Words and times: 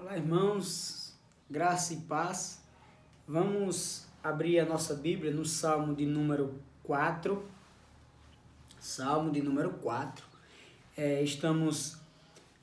Olá, 0.00 0.16
irmãos, 0.16 1.12
graça 1.50 1.92
e 1.92 1.96
paz. 1.96 2.60
Vamos 3.26 4.06
abrir 4.22 4.60
a 4.60 4.64
nossa 4.64 4.94
Bíblia 4.94 5.32
no 5.32 5.44
Salmo 5.44 5.92
de 5.92 6.06
número 6.06 6.54
4. 6.84 7.44
Salmo 8.78 9.32
de 9.32 9.42
número 9.42 9.70
4. 9.70 10.24
É, 10.96 11.20
estamos 11.20 11.96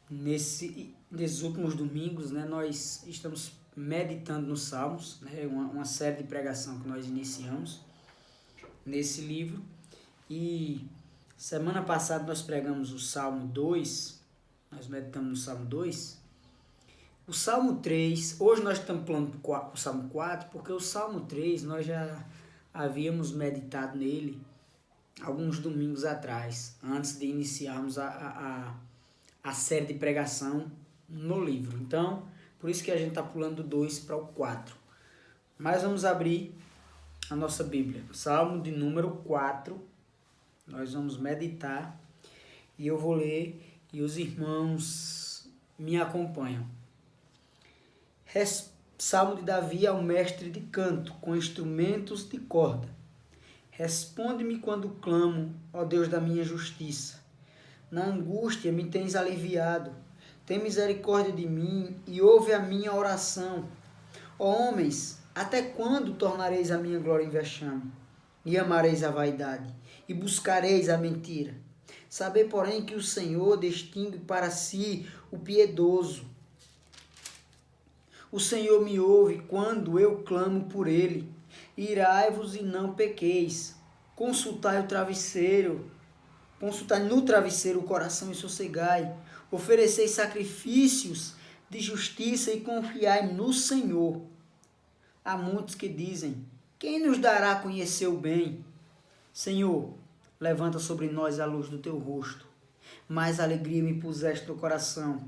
nesse, 0.09 0.95
nesses 1.11 1.41
últimos 1.41 1.75
domingos, 1.75 2.31
né? 2.31 2.45
Nós 2.45 3.03
estamos 3.05 3.51
meditando 3.75 4.47
nos 4.47 4.61
Salmos, 4.61 5.19
né? 5.19 5.45
Uma, 5.45 5.65
uma 5.65 5.85
série 5.85 6.23
de 6.23 6.23
pregação 6.23 6.79
que 6.79 6.87
nós 6.87 7.05
iniciamos 7.05 7.81
nesse 8.85 9.19
livro. 9.19 9.61
E 10.29 10.87
semana 11.35 11.81
passada 11.81 12.23
nós 12.23 12.41
pregamos 12.41 12.93
o 12.93 12.99
Salmo 12.99 13.45
2, 13.47 14.21
nós 14.71 14.87
meditamos 14.87 15.29
no 15.29 15.35
Salmo 15.35 15.65
2 15.65 16.23
o 17.27 17.33
Salmo 17.33 17.77
3, 17.77 18.39
hoje 18.39 18.61
nós 18.61 18.77
estamos 18.77 19.05
falando 19.05 19.39
o 19.43 19.77
Salmo 19.77 20.09
4, 20.09 20.49
porque 20.51 20.71
o 20.71 20.79
Salmo 20.79 21.21
3 21.21 21.63
nós 21.63 21.85
já 21.85 22.23
havíamos 22.71 23.31
meditado 23.31 23.97
nele 23.97 24.39
alguns 25.21 25.57
domingos 25.57 26.05
atrás, 26.05 26.77
antes 26.83 27.17
de 27.17 27.25
iniciarmos 27.25 27.97
a, 27.97 28.75
a, 29.43 29.49
a 29.49 29.53
série 29.53 29.87
de 29.87 29.93
pregação 29.95 30.71
no 31.09 31.43
livro. 31.43 31.77
Então, 31.79 32.27
por 32.59 32.69
isso 32.69 32.83
que 32.83 32.91
a 32.91 32.97
gente 32.97 33.09
está 33.09 33.23
pulando 33.23 33.63
do 33.63 33.69
2 33.69 33.99
para 34.01 34.17
o 34.17 34.27
4. 34.27 34.75
Mas 35.57 35.81
vamos 35.81 36.05
abrir 36.05 36.53
a 37.29 37.35
nossa 37.35 37.63
Bíblia. 37.63 38.03
Salmo 38.11 38.61
de 38.61 38.69
número 38.69 39.09
4. 39.25 39.81
Nós 40.67 40.93
vamos 40.93 41.17
meditar 41.17 41.99
e 42.77 42.85
eu 42.85 42.97
vou 42.99 43.13
ler 43.13 43.79
e 43.91 44.01
os 44.01 44.17
irmãos 44.17 45.49
me 45.79 45.99
acompanham. 45.99 46.74
Salmo 48.97 49.37
de 49.37 49.43
Davi 49.43 49.87
ao 49.87 50.01
mestre 50.01 50.49
de 50.49 50.59
canto, 50.59 51.13
com 51.21 51.37
instrumentos 51.37 52.27
de 52.27 52.37
corda. 52.37 52.89
Responde-me 53.71 54.59
quando 54.59 54.89
clamo, 55.01 55.55
ó 55.71 55.85
Deus 55.85 56.09
da 56.09 56.19
minha 56.19 56.43
justiça. 56.43 57.23
Na 57.89 58.05
angústia 58.05 58.73
me 58.73 58.83
tens 58.85 59.15
aliviado. 59.15 59.91
Tem 60.45 60.61
misericórdia 60.61 61.31
de 61.31 61.47
mim 61.47 61.95
e 62.05 62.21
ouve 62.21 62.51
a 62.51 62.59
minha 62.59 62.93
oração. 62.93 63.69
Ó 64.37 64.67
homens, 64.67 65.19
até 65.33 65.61
quando 65.61 66.15
tornareis 66.15 66.71
a 66.71 66.77
minha 66.77 66.99
glória 66.99 67.23
em 67.23 67.29
vexame? 67.29 67.89
E 68.43 68.57
amareis 68.57 69.01
a 69.01 69.11
vaidade, 69.11 69.73
e 70.09 70.13
buscareis 70.13 70.89
a 70.89 70.97
mentira. 70.97 71.55
Saber, 72.09 72.49
porém, 72.49 72.85
que 72.85 72.95
o 72.95 73.01
Senhor 73.01 73.57
distingue 73.57 74.19
para 74.19 74.51
si 74.51 75.07
o 75.31 75.39
piedoso 75.39 76.34
o 78.35 78.39
Senhor 78.41 78.83
me 78.83 78.99
ouve 78.99 79.41
quando 79.47 79.97
eu 79.97 80.17
clamo 80.17 80.65
por 80.65 80.89
ele. 80.89 81.33
Irai-vos 81.77 82.53
e 82.53 82.63
não 82.63 82.93
pequeis. 82.93 83.77
Consultai 84.13 84.81
o 84.81 84.87
travesseiro. 84.87 85.89
Consultai 86.59 87.01
no 87.03 87.21
travesseiro 87.21 87.79
o 87.79 87.83
coração 87.83 88.29
e 88.29 88.35
sossegai. 88.35 89.15
Oferecei 89.49 90.09
sacrifícios 90.09 91.35
de 91.69 91.79
justiça 91.79 92.51
e 92.51 92.59
confiai 92.59 93.25
no 93.31 93.53
Senhor. 93.53 94.21
Há 95.23 95.37
muitos 95.37 95.73
que 95.73 95.87
dizem: 95.87 96.45
Quem 96.77 97.07
nos 97.07 97.17
dará 97.19 97.53
a 97.53 97.59
conhecer 97.59 98.07
o 98.07 98.17
bem? 98.17 98.65
Senhor, 99.31 99.93
levanta 100.41 100.77
sobre 100.77 101.07
nós 101.07 101.39
a 101.39 101.45
luz 101.45 101.69
do 101.69 101.77
teu 101.77 101.97
rosto. 101.97 102.45
Mais 103.07 103.39
alegria 103.39 103.81
me 103.81 103.93
puseste 103.93 104.45
no 104.45 104.57
coração 104.57 105.23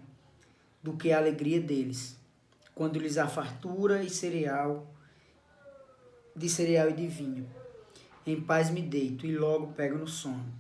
do 0.83 0.97
que 0.97 1.13
a 1.13 1.17
alegria 1.19 1.61
deles 1.61 2.16
quando 2.78 3.00
lhes 3.00 3.17
há 3.17 3.28
fartura 3.28 4.03
e 4.03 4.09
cereal, 4.09 4.88
de 6.36 6.47
cereal 6.47 6.92
e 6.92 6.94
de 6.94 7.07
vinho. 7.07 7.50
Em 8.24 8.40
paz 8.40 8.69
me 8.69 8.84
deito 8.84 9.25
e 9.25 9.35
logo 9.35 9.74
pego 9.74 9.97
no 9.97 10.07
sono. 10.07 10.53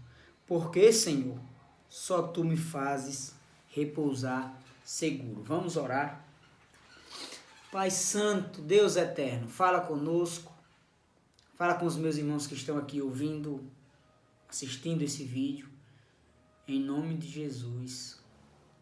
Porque, 0.47 0.91
Senhor, 0.91 1.39
só 1.87 2.23
tu 2.23 2.43
me 2.43 2.57
fazes 2.57 3.35
repousar 3.69 4.59
seguro. 4.83 5.43
Vamos 5.43 5.77
orar. 5.77 6.25
Pai 7.71 7.91
Santo, 7.91 8.61
Deus 8.61 8.95
eterno, 8.95 9.47
fala 9.47 9.81
conosco. 9.81 10.51
Fala 11.55 11.75
com 11.75 11.85
os 11.85 11.97
meus 11.97 12.17
irmãos 12.17 12.47
que 12.47 12.55
estão 12.55 12.77
aqui 12.77 13.01
ouvindo, 13.01 13.63
assistindo 14.49 15.03
esse 15.03 15.23
vídeo. 15.23 15.69
Em 16.67 16.79
nome 16.79 17.15
de 17.15 17.27
Jesus. 17.27 18.19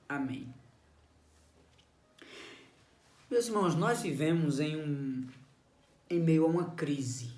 Amém. 0.07 0.53
Meus 3.29 3.47
irmãos, 3.47 3.73
nós 3.73 4.01
vivemos 4.01 4.59
em 4.59 4.75
um 4.75 5.27
em 6.07 6.19
meio 6.19 6.45
a 6.45 6.47
uma 6.47 6.71
crise. 6.71 7.33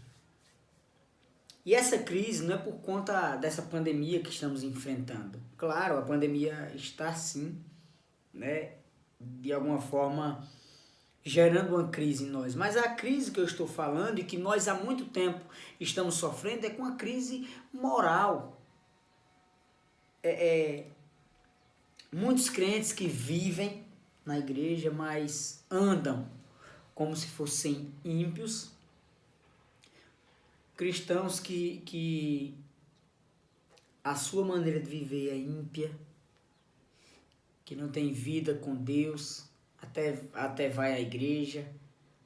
E 1.65 1.73
essa 1.73 1.97
crise 1.97 2.43
não 2.43 2.55
é 2.55 2.57
por 2.57 2.75
conta 2.81 3.37
dessa 3.37 3.61
pandemia 3.61 4.21
que 4.21 4.29
estamos 4.29 4.63
enfrentando. 4.63 5.39
Claro, 5.55 5.97
a 5.97 6.01
pandemia 6.01 6.73
está 6.75 7.13
sim, 7.13 7.57
né, 8.33 8.73
de 9.19 9.53
alguma 9.53 9.79
forma 9.79 10.45
gerando 11.23 11.75
uma 11.75 11.87
crise 11.87 12.25
em 12.25 12.29
nós. 12.29 12.53
Mas 12.53 12.75
a 12.75 12.89
crise 12.89 13.31
que 13.31 13.39
eu 13.39 13.45
estou 13.45 13.65
falando 13.65 14.19
e 14.19 14.25
que 14.25 14.37
nós 14.37 14.67
há 14.67 14.73
muito 14.73 15.05
tempo 15.05 15.39
estamos 15.79 16.15
sofrendo 16.15 16.65
é 16.65 16.69
com 16.69 16.83
a 16.83 16.95
crise 16.95 17.49
moral. 17.71 18.61
É, 20.21 20.31
é, 20.31 20.87
muitos 22.11 22.49
crentes 22.49 22.91
que 22.91 23.07
vivem 23.07 23.86
na 24.27 24.38
igreja, 24.38 24.91
mas 24.91 25.63
andam 25.71 26.27
como 26.93 27.15
se 27.15 27.27
fossem 27.27 27.89
ímpios. 28.03 28.71
Cristãos 30.75 31.39
que, 31.39 31.81
que 31.85 32.53
a 34.03 34.15
sua 34.15 34.45
maneira 34.45 34.81
de 34.81 34.89
viver 34.89 35.29
é 35.29 35.38
ímpia, 35.38 35.89
que 37.63 37.73
não 37.73 37.89
tem 37.89 38.11
vida 38.11 38.53
com 38.55 38.75
Deus, 38.75 39.45
até, 39.81 40.21
até 40.33 40.69
vai 40.69 40.94
à 40.94 40.99
igreja, 40.99 41.65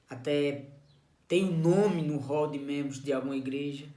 até 0.09 0.65
tem 1.27 1.45
um 1.45 1.57
nome 1.57 2.01
no 2.01 2.17
hall 2.17 2.49
de 2.49 2.57
membros 2.57 3.01
de 3.01 3.13
alguma 3.13 3.37
igreja, 3.37 3.87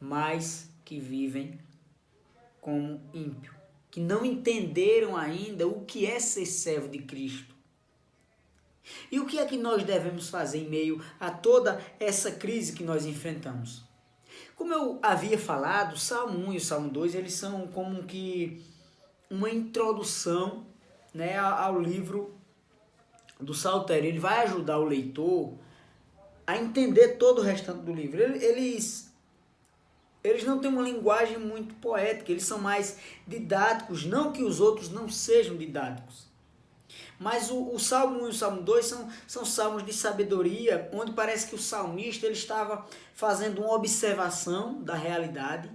mas 0.00 0.70
que 0.84 0.98
vivem 0.98 1.58
como 2.60 3.00
ímpio 3.14 3.57
que 3.90 4.00
não 4.00 4.24
entenderam 4.24 5.16
ainda 5.16 5.66
o 5.66 5.84
que 5.84 6.06
é 6.06 6.20
ser 6.20 6.46
servo 6.46 6.88
de 6.88 6.98
Cristo. 6.98 7.54
E 9.10 9.20
o 9.20 9.26
que 9.26 9.38
é 9.38 9.44
que 9.44 9.56
nós 9.56 9.84
devemos 9.84 10.28
fazer 10.28 10.58
em 10.58 10.68
meio 10.68 11.02
a 11.20 11.30
toda 11.30 11.80
essa 12.00 12.30
crise 12.30 12.72
que 12.72 12.82
nós 12.82 13.04
enfrentamos? 13.04 13.84
Como 14.56 14.72
eu 14.72 14.98
havia 15.02 15.38
falado, 15.38 15.94
o 15.94 15.98
Salmo 15.98 16.38
1 16.48 16.52
e 16.52 16.56
o 16.56 16.60
Salmo 16.60 16.90
2, 16.90 17.14
eles 17.14 17.34
são 17.34 17.66
como 17.68 18.04
que 18.04 18.62
uma 19.30 19.50
introdução 19.50 20.66
né, 21.12 21.38
ao 21.38 21.80
livro 21.80 22.34
do 23.38 23.54
Saltério. 23.54 24.08
Ele 24.08 24.18
vai 24.18 24.44
ajudar 24.44 24.78
o 24.78 24.84
leitor 24.84 25.54
a 26.46 26.56
entender 26.56 27.16
todo 27.16 27.40
o 27.40 27.44
restante 27.44 27.82
do 27.82 27.92
livro. 27.92 28.20
Eles 28.20 29.07
eles 30.22 30.44
não 30.44 30.58
têm 30.58 30.70
uma 30.70 30.82
linguagem 30.82 31.38
muito 31.38 31.74
poética, 31.76 32.32
eles 32.32 32.44
são 32.44 32.58
mais 32.58 32.98
didáticos, 33.26 34.04
não 34.04 34.32
que 34.32 34.42
os 34.42 34.60
outros 34.60 34.90
não 34.90 35.08
sejam 35.08 35.56
didáticos. 35.56 36.26
Mas 37.18 37.50
o, 37.50 37.72
o 37.72 37.78
Salmo 37.78 38.22
1 38.22 38.26
e 38.26 38.30
o 38.30 38.32
Salmo 38.32 38.62
2 38.62 38.86
são, 38.86 39.08
são 39.26 39.44
salmos 39.44 39.84
de 39.84 39.92
sabedoria, 39.92 40.88
onde 40.92 41.12
parece 41.12 41.48
que 41.48 41.54
o 41.54 41.58
salmista 41.58 42.26
ele 42.26 42.34
estava 42.34 42.86
fazendo 43.14 43.62
uma 43.62 43.74
observação 43.74 44.82
da 44.82 44.94
realidade, 44.94 45.70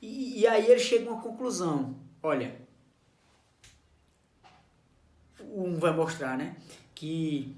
e, 0.00 0.40
e 0.40 0.46
aí 0.46 0.70
ele 0.70 0.80
chega 0.80 1.08
a 1.08 1.12
uma 1.12 1.22
conclusão. 1.22 1.96
Olha, 2.22 2.60
um 5.40 5.78
vai 5.78 5.92
mostrar, 5.92 6.36
né? 6.36 6.56
Que 6.94 7.56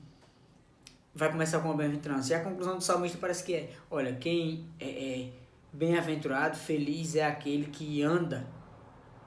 vai 1.15 1.31
começar 1.31 1.61
com 1.61 1.69
uma 1.69 1.77
bem-aventurança. 1.77 2.33
E 2.33 2.37
a 2.37 2.43
conclusão 2.43 2.77
do 2.77 2.83
salmista 2.83 3.19
parece 3.19 3.45
que 3.45 3.55
é: 3.55 3.71
olha, 3.91 4.15
quem 4.17 4.69
é, 4.79 4.89
é 4.89 5.31
Bem-aventurado, 5.75 6.57
feliz 6.57 7.17
é 7.17 7.27
aquele 7.27 7.67
que 7.67 8.01
anda, 8.01 8.47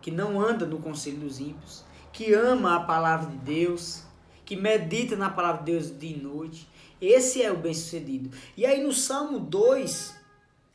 que 0.01 0.09
não 0.09 0.39
anda 0.39 0.65
no 0.65 0.79
conselho 0.79 1.17
dos 1.17 1.41
ímpios, 1.41 1.83
que 2.13 2.33
ama 2.33 2.77
a 2.77 2.79
palavra 2.85 3.29
de 3.29 3.35
Deus, 3.39 4.03
que 4.45 4.55
medita 4.55 5.17
na 5.17 5.29
palavra 5.29 5.61
de 5.61 5.73
Deus 5.73 5.99
de 5.99 6.15
noite. 6.15 6.65
Esse 7.01 7.43
é 7.43 7.51
o 7.51 7.57
bem-sucedido. 7.57 8.31
E 8.55 8.65
aí 8.65 8.81
no 8.81 8.93
Salmo 8.93 9.41
2, 9.41 10.15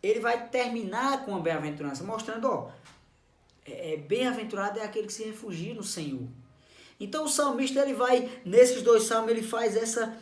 ele 0.02 0.20
vai 0.20 0.46
terminar 0.48 1.24
com 1.24 1.34
a 1.34 1.40
bem-aventurança, 1.40 2.04
mostrando, 2.04 2.48
ó, 2.48 2.70
é, 3.64 3.94
é, 3.94 3.96
bem-aventurado 3.96 4.78
é 4.78 4.84
aquele 4.84 5.06
que 5.06 5.12
se 5.14 5.24
refugia 5.24 5.72
no 5.72 5.82
Senhor. 5.82 6.28
Então 7.00 7.24
o 7.24 7.28
salmista 7.28 7.80
ele 7.80 7.94
vai 7.94 8.30
nesses 8.44 8.82
dois 8.82 9.04
salmos 9.04 9.30
ele 9.30 9.42
faz 9.42 9.74
essa 9.74 10.14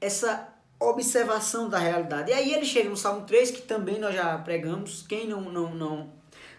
essa 0.00 0.55
observação 0.78 1.68
da 1.68 1.78
realidade. 1.78 2.30
E 2.30 2.34
aí 2.34 2.52
ele 2.52 2.64
chega 2.64 2.88
no 2.88 2.96
Salmo 2.96 3.26
3, 3.26 3.50
que 3.50 3.62
também 3.62 3.98
nós 3.98 4.14
já 4.14 4.36
pregamos. 4.38 5.04
Quem 5.08 5.26
não, 5.26 5.40
não, 5.40 5.74
não, 5.74 6.12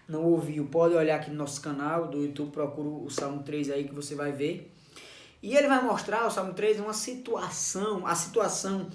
não 0.08 0.24
ouviu, 0.24 0.66
pode 0.66 0.94
olhar 0.94 1.16
aqui 1.16 1.30
no 1.30 1.36
nosso 1.36 1.60
canal 1.60 2.08
do 2.08 2.22
YouTube, 2.22 2.50
procura 2.50 2.88
o 2.88 3.10
Salmo 3.10 3.42
3 3.42 3.70
aí 3.70 3.84
que 3.84 3.94
você 3.94 4.14
vai 4.14 4.32
ver. 4.32 4.72
E 5.42 5.56
ele 5.56 5.68
vai 5.68 5.82
mostrar, 5.82 6.26
o 6.26 6.30
Salmo 6.30 6.52
3, 6.52 6.80
uma 6.80 6.92
situação, 6.92 8.06
a 8.06 8.14
situação 8.14 8.88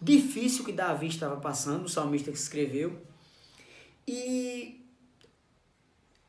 difícil 0.00 0.64
que 0.64 0.72
Davi 0.72 1.06
estava 1.06 1.36
passando, 1.36 1.84
o 1.84 1.88
salmista 1.88 2.30
que 2.30 2.38
escreveu. 2.38 3.00
E 4.06 4.79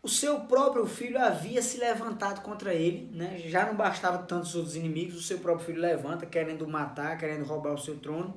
o 0.04 0.10
seu 0.10 0.42
próprio 0.42 0.86
filho 0.88 1.22
havia 1.22 1.62
se 1.62 1.78
levantado 1.78 2.42
contra 2.42 2.74
ele, 2.74 3.10
né? 3.16 3.38
já 3.46 3.66
não 3.66 3.76
bastava 3.76 4.20
tantos 4.20 4.56
outros 4.56 4.76
inimigos, 4.76 5.16
o 5.16 5.22
seu 5.22 5.38
próprio 5.40 5.68
filho 5.68 5.82
levanta, 5.82 6.26
querendo 6.26 6.68
matar, 6.68 7.18
querendo 7.18 7.46
roubar 7.46 7.74
o 7.74 7.78
seu 7.78 7.98
trono. 7.98 8.36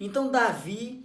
Então 0.00 0.30
Davi, 0.30 1.04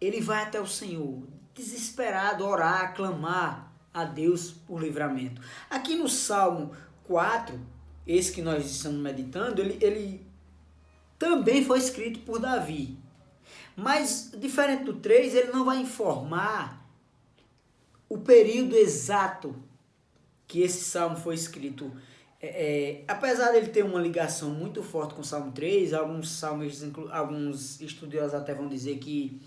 ele 0.00 0.20
vai 0.22 0.42
até 0.42 0.58
o 0.58 0.66
Senhor, 0.66 1.22
desesperado, 1.54 2.46
orar, 2.46 2.94
clamar 2.94 3.70
a 3.92 4.04
Deus 4.04 4.50
por 4.50 4.82
livramento. 4.82 5.40
Aqui 5.68 5.94
no 5.94 6.08
Salmo 6.08 6.74
4, 7.04 7.60
esse 8.06 8.32
que 8.32 8.40
nós 8.40 8.64
estamos 8.64 9.00
meditando, 9.00 9.60
ele, 9.60 9.78
ele 9.80 10.26
também 11.18 11.62
foi 11.62 11.78
escrito 11.78 12.20
por 12.20 12.40
Davi. 12.40 12.98
Mas, 13.76 14.32
diferente 14.36 14.84
do 14.84 14.94
3, 14.94 15.34
ele 15.34 15.52
não 15.52 15.64
vai 15.64 15.78
informar 15.78 16.83
o 18.14 18.18
período 18.18 18.76
exato 18.76 19.56
que 20.46 20.62
esse 20.62 20.84
salmo 20.84 21.16
foi 21.16 21.34
escrito. 21.34 21.90
É, 22.40 22.46
é, 22.46 23.04
apesar 23.08 23.50
dele 23.50 23.68
ter 23.68 23.84
uma 23.84 24.00
ligação 24.00 24.50
muito 24.50 24.84
forte 24.84 25.14
com 25.14 25.22
o 25.22 25.24
Salmo 25.24 25.50
3, 25.50 25.92
alguns 25.92 26.30
salmos, 26.30 26.80
alguns 27.10 27.80
estudiosos 27.80 28.34
até 28.34 28.54
vão 28.54 28.68
dizer 28.68 28.98
que 28.98 29.40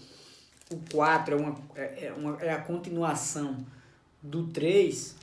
o 0.69 0.77
4 0.91 1.33
é, 1.33 1.37
uma, 1.37 1.55
é, 1.75 2.05
é, 2.07 2.13
uma, 2.13 2.41
é 2.41 2.51
a 2.51 2.59
continuação 2.59 3.65
do 4.21 4.47
3. 4.47 5.15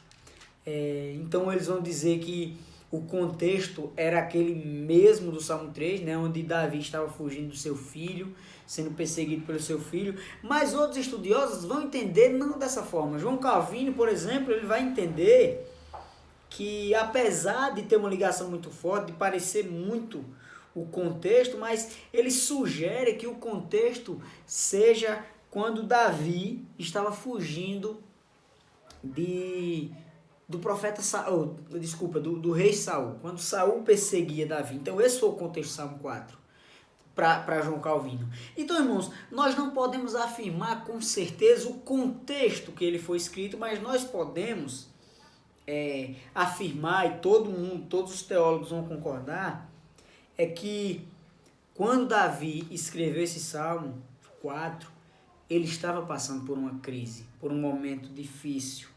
É, 0.65 1.15
então 1.17 1.53
eles 1.53 1.67
vão 1.67 1.83
dizer 1.83 2.21
que 2.21 2.57
o 2.91 3.03
contexto 3.03 3.93
era 3.95 4.21
aquele 4.21 4.55
mesmo 4.55 5.31
do 5.31 5.41
Salmo 5.41 5.71
3, 5.71 6.01
né, 6.01 6.17
onde 6.17 6.43
Davi 6.43 6.79
estava 6.79 7.11
fugindo 7.11 7.49
do 7.49 7.57
seu 7.57 7.77
filho, 7.77 8.35
sendo 8.67 8.91
perseguido 8.93 9.45
pelo 9.45 9.61
seu 9.61 9.81
filho, 9.81 10.19
mas 10.43 10.75
outros 10.75 10.99
estudiosos 10.99 11.65
vão 11.65 11.83
entender 11.83 12.31
não 12.31 12.59
dessa 12.59 12.83
forma. 12.83 13.19
João 13.19 13.37
Calvino, 13.37 13.93
por 13.93 14.09
exemplo, 14.09 14.53
ele 14.53 14.67
vai 14.67 14.83
entender 14.83 15.71
que 16.49 16.95
apesar 16.95 17.75
de 17.75 17.83
ter 17.83 17.97
uma 17.97 18.09
ligação 18.09 18.49
muito 18.49 18.71
forte, 18.71 19.07
de 19.07 19.13
parecer 19.13 19.69
muito 19.69 20.25
o 20.75 20.87
contexto, 20.87 21.57
mas 21.57 21.97
ele 22.13 22.31
sugere 22.31 23.15
que 23.15 23.27
o 23.27 23.35
contexto 23.35 24.21
seja 24.47 25.25
quando 25.51 25.83
Davi 25.83 26.65
estava 26.79 27.13
fugindo 27.13 28.03
de 29.03 29.91
do 30.47 30.59
profeta 30.59 31.01
Saul, 31.01 31.57
desculpa, 31.71 32.21
do, 32.21 32.39
do 32.39 32.53
rei 32.53 32.73
Saul, 32.73 33.17
quando 33.23 33.39
Saul 33.39 33.83
perseguia 33.83 34.47
Davi. 34.47 34.77
Então 34.77 35.01
esse 35.01 35.19
foi 35.19 35.31
o 35.31 35.33
contexto 35.33 35.71
do 35.71 35.75
Salmo 35.75 35.99
4 36.01 36.44
para 37.15 37.63
João 37.63 37.81
Calvino. 37.81 38.29
Então, 38.57 38.79
irmãos, 38.79 39.11
nós 39.31 39.57
não 39.57 39.71
podemos 39.71 40.15
afirmar 40.15 40.85
com 40.85 41.01
certeza 41.01 41.69
o 41.69 41.75
contexto 41.75 42.73
que 42.73 42.85
ele 42.85 42.99
foi 42.99 43.17
escrito, 43.17 43.57
mas 43.57 43.81
nós 43.81 44.05
podemos 44.05 44.89
é, 45.67 46.15
afirmar, 46.35 47.07
e 47.07 47.19
todo 47.21 47.51
mundo, 47.51 47.87
todos 47.89 48.13
os 48.13 48.23
teólogos 48.23 48.71
vão 48.71 48.85
concordar, 48.85 49.71
é 50.37 50.47
que 50.47 51.07
quando 51.75 52.09
Davi 52.09 52.67
escreveu 52.71 53.23
esse 53.23 53.41
Salmo 53.41 54.03
4, 54.43 54.91
ele 55.49 55.65
estava 55.65 56.05
passando 56.05 56.45
por 56.45 56.59
uma 56.59 56.79
crise, 56.81 57.25
por 57.41 57.53
um 57.53 57.61
momento 57.61 58.09
difícil 58.09 58.95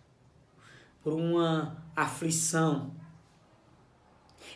por 1.07 1.13
uma 1.13 1.77
aflição. 1.95 2.91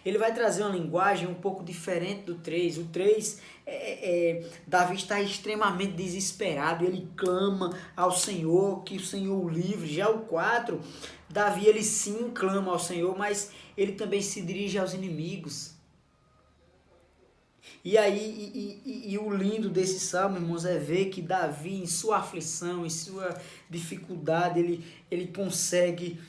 Ele 0.05 0.17
vai 0.17 0.33
trazer 0.33 0.63
uma 0.63 0.75
linguagem 0.75 1.27
um 1.27 1.33
pouco 1.33 1.63
diferente 1.63 2.23
do 2.23 2.35
3. 2.35 2.79
O 2.79 2.85
3, 2.85 3.39
é, 3.65 4.31
é, 4.31 4.49
Davi 4.65 4.95
está 4.95 5.21
extremamente 5.21 5.93
desesperado, 5.93 6.83
ele 6.83 7.07
clama 7.15 7.77
ao 7.95 8.11
Senhor, 8.11 8.83
que 8.83 8.97
o 8.97 8.99
Senhor 8.99 9.45
o 9.45 9.49
livre. 9.49 9.93
Já 9.93 10.09
o 10.09 10.21
4, 10.21 10.81
Davi 11.29 11.67
ele 11.67 11.83
sim 11.83 12.31
clama 12.33 12.71
ao 12.71 12.79
Senhor, 12.79 13.15
mas 13.17 13.51
ele 13.77 13.93
também 13.93 14.21
se 14.21 14.41
dirige 14.41 14.77
aos 14.77 14.93
inimigos. 14.93 15.75
E 17.83 17.97
aí, 17.97 18.19
e, 18.53 18.81
e, 18.85 19.13
e, 19.13 19.17
o 19.17 19.35
lindo 19.35 19.67
desse 19.67 19.99
salmo, 19.99 20.37
irmãos, 20.37 20.65
é 20.65 20.77
ver 20.77 21.05
que 21.05 21.19
Davi, 21.19 21.81
em 21.81 21.87
sua 21.87 22.17
aflição, 22.17 22.85
em 22.85 22.89
sua 22.91 23.35
dificuldade, 23.67 24.59
ele, 24.59 24.85
ele 25.09 25.27
consegue 25.27 26.19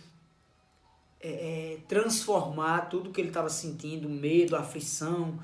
é, 1.23 1.29
é, 1.75 1.79
transformar 1.87 2.89
tudo 2.89 3.13
que 3.13 3.21
ele 3.21 3.29
estava 3.29 3.49
sentindo, 3.49 4.09
medo, 4.09 4.57
aflição, 4.57 5.39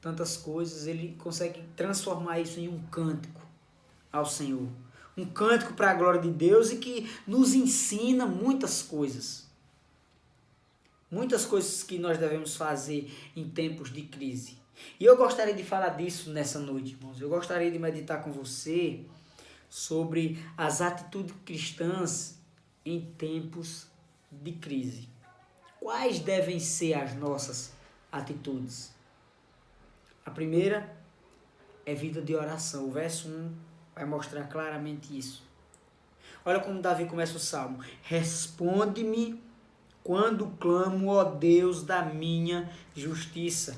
tantas 0.00 0.36
coisas, 0.36 0.88
ele 0.88 1.14
consegue 1.18 1.62
transformar 1.76 2.40
isso 2.40 2.58
em 2.58 2.68
um 2.68 2.80
cântico 2.90 3.40
ao 4.12 4.26
Senhor. 4.26 4.68
Um 5.16 5.24
cântico 5.24 5.74
para 5.74 5.92
a 5.92 5.94
glória 5.94 6.20
de 6.20 6.30
Deus 6.30 6.72
e 6.72 6.78
que 6.78 7.08
nos 7.26 7.54
ensina 7.54 8.26
muitas 8.26 8.82
coisas. 8.82 9.46
Muitas 11.08 11.44
coisas 11.44 11.84
que 11.84 11.96
nós 11.96 12.18
devemos 12.18 12.56
fazer 12.56 13.08
em 13.36 13.48
tempos 13.48 13.92
de 13.92 14.02
crise. 14.02 14.58
E 14.98 15.04
eu 15.04 15.16
gostaria 15.16 15.54
de 15.54 15.62
falar 15.62 15.90
disso 15.90 16.30
nessa 16.30 16.58
noite, 16.58 16.94
irmãos. 16.94 17.20
Eu 17.20 17.28
gostaria 17.28 17.70
de 17.70 17.78
meditar 17.78 18.20
com 18.24 18.32
você 18.32 19.00
sobre 19.70 20.44
as 20.56 20.80
atitudes 20.80 21.34
cristãs 21.44 22.36
em 22.84 23.00
tempos 23.16 23.86
de 24.42 24.52
crise. 24.52 25.08
Quais 25.80 26.18
devem 26.18 26.58
ser 26.58 26.94
as 26.94 27.14
nossas 27.14 27.72
atitudes? 28.10 28.94
A 30.24 30.30
primeira 30.30 30.96
é 31.84 31.94
vida 31.94 32.22
de 32.22 32.34
oração. 32.34 32.86
O 32.86 32.92
verso 32.92 33.28
1 33.28 33.54
vai 33.94 34.04
mostrar 34.04 34.44
claramente 34.44 35.16
isso. 35.16 35.42
Olha 36.44 36.60
como 36.60 36.80
Davi 36.80 37.06
começa 37.06 37.36
o 37.36 37.40
salmo: 37.40 37.80
Responde-me 38.02 39.42
quando 40.02 40.48
clamo, 40.58 41.08
ó 41.08 41.24
Deus 41.24 41.82
da 41.82 42.02
minha 42.02 42.70
justiça. 42.94 43.76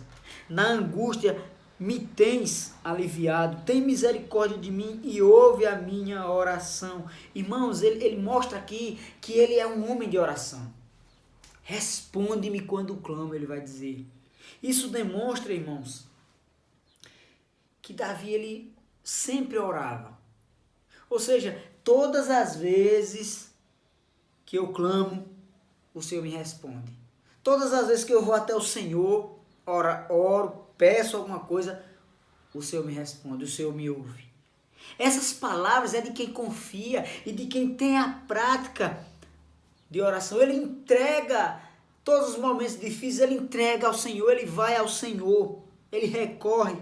Na 0.48 0.66
angústia 0.68 1.40
me 1.78 2.00
tens 2.00 2.74
aliviado, 2.82 3.62
tem 3.64 3.82
misericórdia 3.82 4.56
de 4.56 4.70
mim 4.70 5.00
e 5.04 5.20
ouve 5.20 5.66
a 5.66 5.76
minha 5.76 6.26
oração. 6.28 7.06
Irmãos, 7.34 7.82
ele, 7.82 8.02
ele 8.02 8.20
mostra 8.20 8.58
aqui 8.58 8.98
que 9.20 9.32
ele 9.32 9.54
é 9.54 9.66
um 9.66 9.90
homem 9.90 10.08
de 10.08 10.18
oração. 10.18 10.72
Responde-me 11.62 12.60
quando 12.60 12.96
clamo, 12.96 13.34
ele 13.34 13.44
vai 13.44 13.60
dizer. 13.60 14.06
Isso 14.62 14.88
demonstra, 14.88 15.52
irmãos, 15.52 16.06
que 17.82 17.92
Davi 17.92 18.30
ele 18.30 18.74
sempre 19.04 19.58
orava. 19.58 20.16
Ou 21.10 21.20
seja, 21.20 21.62
todas 21.84 22.30
as 22.30 22.56
vezes 22.56 23.52
que 24.44 24.56
eu 24.56 24.68
clamo, 24.72 25.26
o 25.92 26.02
Senhor 26.02 26.22
me 26.22 26.30
responde. 26.30 26.92
Todas 27.42 27.72
as 27.72 27.88
vezes 27.88 28.04
que 28.04 28.14
eu 28.14 28.24
vou 28.24 28.34
até 28.34 28.54
o 28.54 28.60
Senhor, 28.60 29.38
ora, 29.64 30.06
oro, 30.10 30.65
peço 30.76 31.16
alguma 31.16 31.40
coisa, 31.40 31.82
o 32.54 32.62
Senhor 32.62 32.84
me 32.84 32.92
responde, 32.92 33.44
o 33.44 33.48
Senhor 33.48 33.74
me 33.74 33.88
ouve. 33.90 34.26
Essas 34.98 35.32
palavras 35.32 35.94
é 35.94 36.00
de 36.00 36.12
quem 36.12 36.32
confia 36.32 37.04
e 37.24 37.32
de 37.32 37.46
quem 37.46 37.74
tem 37.74 37.98
a 37.98 38.22
prática 38.26 39.04
de 39.90 40.00
oração. 40.00 40.40
Ele 40.40 40.54
entrega 40.54 41.60
todos 42.04 42.30
os 42.30 42.38
momentos 42.38 42.78
difíceis, 42.78 43.20
ele 43.20 43.34
entrega 43.34 43.86
ao 43.86 43.94
Senhor, 43.94 44.30
ele 44.30 44.46
vai 44.46 44.76
ao 44.76 44.88
Senhor, 44.88 45.60
ele 45.90 46.06
recorre 46.06 46.76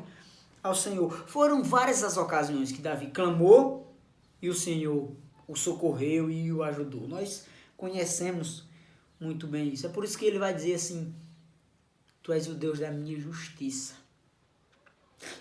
ao 0.63 0.75
Senhor. 0.75 1.25
Foram 1.29 1.63
várias 1.63 2.05
as 2.05 2.17
ocasiões 2.17 2.71
que 2.71 2.83
Davi 2.83 3.09
clamou 3.09 3.95
e 4.41 4.49
o 4.49 4.55
Senhor 4.55 5.11
o 5.47 5.57
socorreu 5.57 6.31
e 6.31 6.53
o 6.53 6.63
ajudou. 6.63 7.07
Nós 7.07 7.47
conhecemos 7.77 8.65
muito 9.21 9.47
bem 9.47 9.69
isso. 9.69 9.87
É 9.87 9.91
por 9.91 10.05
isso 10.05 10.19
que 10.19 10.25
ele 10.25 10.39
vai 10.39 10.55
dizer 10.55 10.75
assim: 10.75 11.15
Tu 12.25 12.33
és 12.33 12.49
o 12.49 12.55
Deus 12.55 12.79
da 12.79 12.91
minha 12.91 13.21
justiça. 13.21 13.97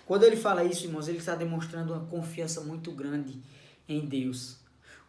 Quando 0.04 0.24
ele 0.24 0.36
fala 0.36 0.62
isso, 0.62 0.84
irmãos, 0.84 1.08
ele 1.08 1.16
está 1.16 1.34
demonstrando 1.34 1.94
uma 1.94 2.04
confiança 2.04 2.60
muito 2.60 2.92
grande 2.92 3.40
em 3.88 4.04
Deus. 4.04 4.58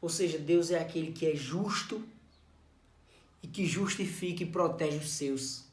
Ou 0.02 0.08
seja, 0.08 0.38
Deus 0.38 0.72
é 0.72 0.80
aquele 0.80 1.12
que 1.12 1.26
é 1.28 1.36
justo 1.36 2.02
e 3.44 3.48
que 3.48 3.66
justifica 3.66 4.42
e 4.42 4.46
protege 4.46 5.00
os 5.00 5.12
seus. 5.12 5.66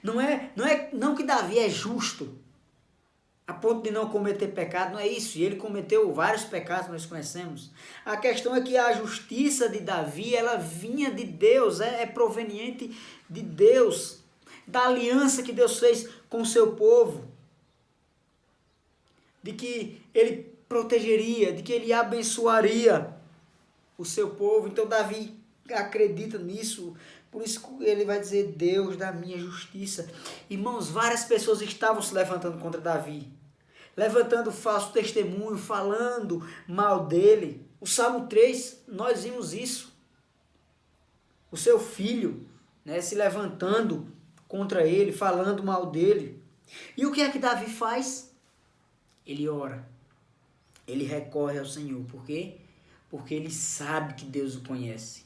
Não 0.00 0.20
é, 0.20 0.52
não 0.54 0.64
é 0.64 0.90
não 0.92 1.16
que 1.16 1.24
Davi 1.24 1.58
é 1.58 1.68
justo 1.68 2.38
a 3.48 3.52
ponto 3.52 3.82
de 3.82 3.90
não 3.90 4.08
cometer 4.08 4.46
pecado, 4.48 4.92
não 4.92 5.00
é 5.00 5.08
isso. 5.08 5.38
E 5.38 5.42
ele 5.42 5.56
cometeu 5.56 6.14
vários 6.14 6.44
pecados, 6.44 6.88
nós 6.88 7.04
conhecemos. 7.04 7.72
A 8.04 8.16
questão 8.16 8.54
é 8.54 8.60
que 8.60 8.76
a 8.76 8.92
justiça 8.92 9.68
de 9.68 9.80
Davi, 9.80 10.36
ela 10.36 10.56
vinha 10.56 11.10
de 11.10 11.24
Deus, 11.24 11.80
é, 11.80 12.02
é 12.02 12.06
proveniente 12.06 12.96
de 13.28 13.42
Deus 13.42 14.19
da 14.66 14.86
aliança 14.86 15.42
que 15.42 15.52
Deus 15.52 15.78
fez 15.78 16.08
com 16.28 16.42
o 16.42 16.46
seu 16.46 16.74
povo, 16.74 17.24
de 19.42 19.52
que 19.52 20.00
ele 20.14 20.50
protegeria, 20.68 21.52
de 21.52 21.64
que 21.64 21.72
ele 21.72 21.92
abençoaria 21.92 23.12
o 23.98 24.04
seu 24.04 24.30
povo. 24.30 24.68
Então 24.68 24.86
Davi 24.86 25.34
acredita 25.68 26.38
nisso. 26.38 26.96
Por 27.30 27.42
isso 27.42 27.60
ele 27.80 28.04
vai 28.04 28.20
dizer 28.20 28.52
Deus 28.56 28.96
da 28.96 29.12
minha 29.12 29.36
justiça. 29.36 30.08
Irmãos, 30.48 30.88
várias 30.88 31.24
pessoas 31.24 31.60
estavam 31.60 32.00
se 32.00 32.14
levantando 32.14 32.58
contra 32.58 32.80
Davi. 32.80 33.28
Levantando 33.96 34.52
falso 34.52 34.92
testemunho, 34.92 35.58
falando 35.58 36.48
mal 36.68 37.06
dele. 37.06 37.66
O 37.80 37.86
Salmo 37.86 38.28
3, 38.28 38.84
nós 38.86 39.24
vimos 39.24 39.52
isso. 39.52 39.92
O 41.50 41.56
seu 41.56 41.80
filho 41.80 42.46
né, 42.84 43.00
se 43.00 43.16
levantando 43.16 44.06
contra 44.50 44.84
ele, 44.84 45.12
falando 45.12 45.62
mal 45.62 45.86
dele. 45.86 46.42
E 46.96 47.06
o 47.06 47.12
que 47.12 47.22
é 47.22 47.30
que 47.30 47.38
Davi 47.38 47.70
faz? 47.70 48.34
Ele 49.24 49.48
ora. 49.48 49.88
Ele 50.88 51.04
recorre 51.04 51.56
ao 51.56 51.64
Senhor. 51.64 52.04
Por 52.06 52.26
quê? 52.26 52.56
Porque 53.08 53.32
ele 53.32 53.50
sabe 53.50 54.14
que 54.14 54.24
Deus 54.24 54.56
o 54.56 54.62
conhece. 54.62 55.22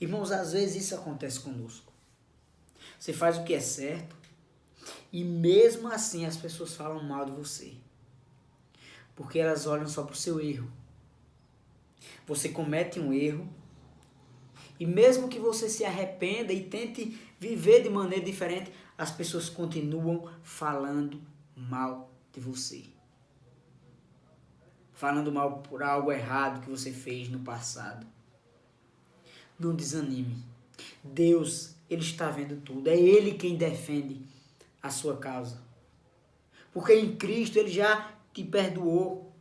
Irmãos, 0.00 0.32
às 0.32 0.54
vezes 0.54 0.84
isso 0.84 0.94
acontece 0.94 1.40
conosco. 1.40 1.92
Você 2.98 3.12
faz 3.12 3.36
o 3.36 3.44
que 3.44 3.52
é 3.52 3.60
certo 3.60 4.16
e 5.12 5.22
mesmo 5.22 5.88
assim 5.88 6.24
as 6.24 6.38
pessoas 6.38 6.74
falam 6.74 7.04
mal 7.04 7.26
de 7.26 7.32
você. 7.32 7.74
Porque 9.14 9.38
elas 9.38 9.66
olham 9.66 9.86
só 9.86 10.04
para 10.04 10.14
o 10.14 10.16
seu 10.16 10.40
erro. 10.40 10.72
Você 12.26 12.48
comete 12.48 12.98
um 12.98 13.12
erro 13.12 13.46
e 14.78 14.86
mesmo 14.86 15.28
que 15.28 15.38
você 15.38 15.68
se 15.68 15.84
arrependa 15.84 16.52
e 16.52 16.64
tente 16.64 17.18
viver 17.38 17.82
de 17.82 17.88
maneira 17.88 18.24
diferente, 18.24 18.72
as 18.96 19.10
pessoas 19.10 19.48
continuam 19.48 20.30
falando 20.42 21.20
mal 21.54 22.10
de 22.32 22.40
você. 22.40 22.84
Falando 24.92 25.30
mal 25.30 25.58
por 25.58 25.82
algo 25.82 26.10
errado 26.10 26.62
que 26.62 26.70
você 26.70 26.90
fez 26.90 27.28
no 27.28 27.40
passado. 27.40 28.06
Não 29.58 29.74
desanime. 29.74 30.42
Deus, 31.04 31.74
Ele 31.88 32.02
está 32.02 32.30
vendo 32.30 32.60
tudo. 32.62 32.88
É 32.88 32.96
Ele 32.96 33.34
quem 33.34 33.56
defende 33.56 34.22
a 34.82 34.90
sua 34.90 35.16
causa. 35.16 35.60
Porque 36.72 36.94
em 36.94 37.16
Cristo 37.16 37.58
Ele 37.58 37.70
já 37.70 38.12
te 38.32 38.44
perdoou. 38.44 39.32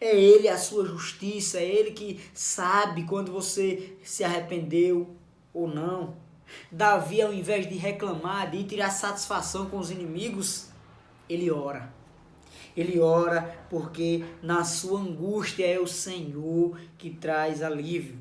É 0.00 0.16
Ele 0.16 0.48
a 0.48 0.56
sua 0.56 0.86
justiça, 0.86 1.58
é 1.58 1.64
Ele 1.64 1.90
que 1.90 2.20
sabe 2.32 3.04
quando 3.04 3.32
você 3.32 3.96
se 4.02 4.24
arrependeu 4.24 5.14
ou 5.52 5.68
não. 5.68 6.16
Davi, 6.70 7.22
ao 7.22 7.32
invés 7.32 7.68
de 7.68 7.76
reclamar, 7.76 8.50
de 8.50 8.64
tirar 8.64 8.90
satisfação 8.90 9.66
com 9.66 9.78
os 9.78 9.90
inimigos, 9.90 10.68
ele 11.28 11.50
ora. 11.50 11.92
Ele 12.76 12.98
ora 12.98 13.66
porque 13.70 14.24
na 14.42 14.64
sua 14.64 15.00
angústia 15.00 15.66
é 15.66 15.78
o 15.78 15.86
Senhor 15.86 16.78
que 16.98 17.10
traz 17.10 17.62
alívio. 17.62 18.18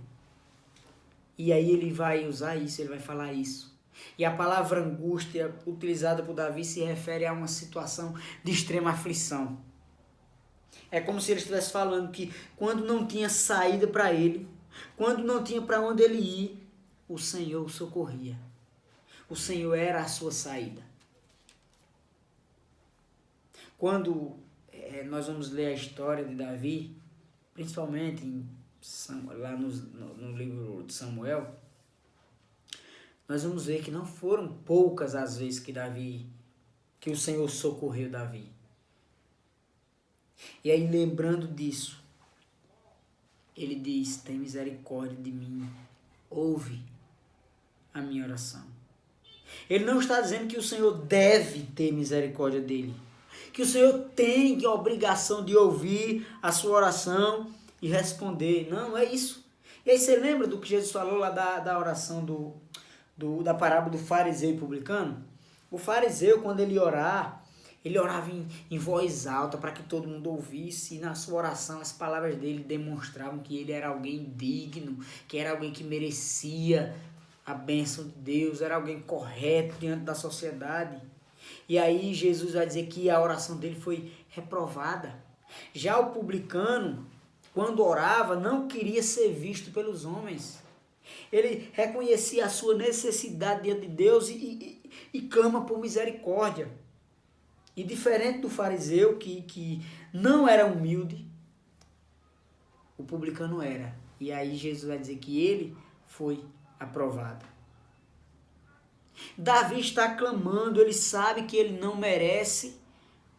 E 1.38 1.52
aí 1.52 1.72
ele 1.72 1.92
vai 1.92 2.28
usar 2.28 2.56
isso, 2.56 2.82
ele 2.82 2.90
vai 2.90 3.00
falar 3.00 3.34
isso. 3.34 3.74
E 4.18 4.24
a 4.24 4.32
palavra 4.32 4.82
angústia 4.82 5.54
utilizada 5.66 6.22
por 6.22 6.36
Davi 6.36 6.64
se 6.64 6.82
refere 6.82 7.26
a 7.26 7.34
uma 7.34 7.48
situação 7.48 8.14
de 8.44 8.52
extrema 8.52 8.92
aflição. 8.92 9.58
É 10.92 11.00
como 11.02 11.20
se 11.20 11.32
ele 11.32 11.40
estivesse 11.40 11.72
falando 11.72 12.12
que 12.12 12.32
quando 12.56 12.86
não 12.86 13.08
tinha 13.08 13.30
saída 13.30 13.88
para 13.88 14.14
ele, 14.14 14.48
quando 14.96 15.24
não 15.24 15.44
tinha 15.44 15.62
para 15.62 15.82
onde 15.82 16.04
ele 16.04 16.20
ir, 16.20 16.63
o 17.08 17.18
Senhor 17.18 17.66
o 17.66 17.70
socorria. 17.70 18.38
O 19.30 19.36
Senhor 19.36 19.76
era 19.76 20.02
a 20.02 20.08
sua 20.08 20.32
saída. 20.32 20.82
Quando 23.78 24.38
é, 24.72 25.04
nós 25.04 25.28
vamos 25.28 25.50
ler 25.50 25.68
a 25.68 25.74
história 25.74 26.24
de 26.24 26.36
Davi, 26.36 26.96
principalmente 27.54 28.26
em 28.26 28.48
lá 29.38 29.56
no, 29.56 29.70
no, 29.70 30.14
no 30.16 30.38
livro 30.38 30.84
de 30.84 30.94
Samuel, 30.94 31.56
nós 33.28 33.44
vamos 33.44 33.66
ver 33.66 33.82
que 33.82 33.90
não 33.90 34.06
foram 34.06 34.54
poucas 34.54 35.16
as 35.16 35.38
vezes 35.38 35.60
que 35.60 35.72
Davi, 35.72 36.28
que 37.00 37.10
o 37.10 37.18
Senhor 37.18 37.50
socorreu 37.50 38.10
Davi. 38.10 38.52
E 40.64 40.70
aí, 40.70 40.86
lembrando 40.88 41.48
disso, 41.48 42.04
ele 43.56 43.76
diz: 43.76 44.18
Tem 44.18 44.38
misericórdia 44.38 45.16
de 45.16 45.32
mim, 45.32 45.70
ouve 46.30 46.93
a 47.94 48.02
minha 48.02 48.24
oração. 48.24 48.64
Ele 49.70 49.86
não 49.86 50.00
está 50.00 50.20
dizendo 50.20 50.48
que 50.48 50.58
o 50.58 50.64
Senhor 50.64 50.92
deve 50.98 51.64
ter 51.76 51.92
misericórdia 51.92 52.60
dele, 52.60 52.94
que 53.52 53.62
o 53.62 53.66
Senhor 53.66 54.10
tem 54.16 54.66
a 54.66 54.72
obrigação 54.72 55.46
de 55.46 55.56
ouvir 55.56 56.28
a 56.42 56.52
sua 56.52 56.78
oração 56.78 57.52
e 57.82 57.88
responder. 57.88 58.68
Não, 58.70 58.98
é 58.98 59.06
isso. 59.06 59.46
E 59.86 59.92
aí 59.92 60.00
você 60.00 60.16
lembra 60.16 60.48
do 60.48 60.60
que 60.60 60.70
Jesus 60.70 60.92
falou 60.92 61.18
lá 61.18 61.30
da, 61.30 61.60
da 61.60 61.78
oração 61.78 62.24
do, 62.24 62.54
do, 63.18 63.44
da 63.44 63.54
parábola 63.54 63.92
do 63.92 63.98
fariseu 63.98 64.56
publicano? 64.56 65.24
O 65.70 65.78
fariseu, 65.78 66.42
quando 66.42 66.62
ele 66.62 66.80
orar, 66.80 67.44
ele 67.84 68.00
orava 68.00 68.32
em, 68.32 68.48
em 68.72 68.78
voz 68.78 69.28
alta 69.28 69.58
para 69.58 69.72
que 69.72 69.84
todo 69.84 70.08
mundo 70.08 70.30
ouvisse, 70.30 70.96
e 70.96 71.00
na 71.00 71.16
sua 71.16 71.40
oração 71.40 71.82
as 71.82 71.92
palavras 71.92 72.36
dele 72.38 72.64
demonstravam 72.64 73.40
que 73.40 73.58
ele 73.58 73.72
era 73.72 73.90
alguém 73.90 74.32
digno, 74.36 75.00
que 75.28 75.38
era 75.38 75.52
alguém 75.52 75.72
que 75.72 75.84
merecia 75.84 76.96
a 77.46 77.54
bênção 77.54 78.06
de 78.06 78.12
Deus, 78.12 78.62
era 78.62 78.76
alguém 78.76 79.00
correto 79.00 79.76
diante 79.80 80.04
da 80.04 80.16
sociedade. 80.16 81.02
E 81.68 81.78
aí 81.78 82.14
Jesus 82.14 82.54
vai 82.54 82.66
dizer 82.66 82.88
que 82.88 83.10
a 83.10 83.22
oração 83.22 83.58
dele 83.58 83.80
foi 83.80 84.12
reprovada. 84.30 85.22
Já 85.74 86.00
o 86.00 86.12
publicano, 86.12 87.06
quando 87.54 87.84
orava, 87.84 88.36
não 88.36 88.68
queria 88.68 89.04
ser 89.04 89.34
visto 89.34 89.72
pelos 89.72 90.06
homens. 90.06 90.64
Ele 91.32 91.70
reconhecia 91.74 92.46
a 92.46 92.50
sua 92.50 92.76
necessidade 92.76 93.64
diante 93.64 93.82
de 93.82 93.88
Deus 93.88 94.30
e, 94.30 94.34
e, 94.34 94.92
e 95.14 95.22
clama 95.24 95.66
por 95.66 95.80
misericórdia. 95.80 96.72
E 97.76 97.84
diferente 97.84 98.40
do 98.40 98.50
fariseu, 98.50 99.18
que, 99.18 99.42
que 99.42 99.82
não 100.14 100.48
era 100.48 100.66
humilde, 100.66 101.28
o 102.98 103.04
publicano 103.04 103.62
era. 103.62 103.96
E 104.20 104.32
aí 104.32 104.56
Jesus 104.56 104.88
vai 104.88 104.98
dizer 104.98 105.18
que 105.18 105.44
ele 105.46 105.76
foi 106.08 106.46
aprovado. 106.84 107.46
Davi 109.38 109.80
está 109.80 110.16
clamando, 110.16 110.82
ele 110.82 110.94
sabe 110.94 111.44
que 111.44 111.56
ele 111.56 111.80
não 111.80 111.96
merece, 111.96 112.80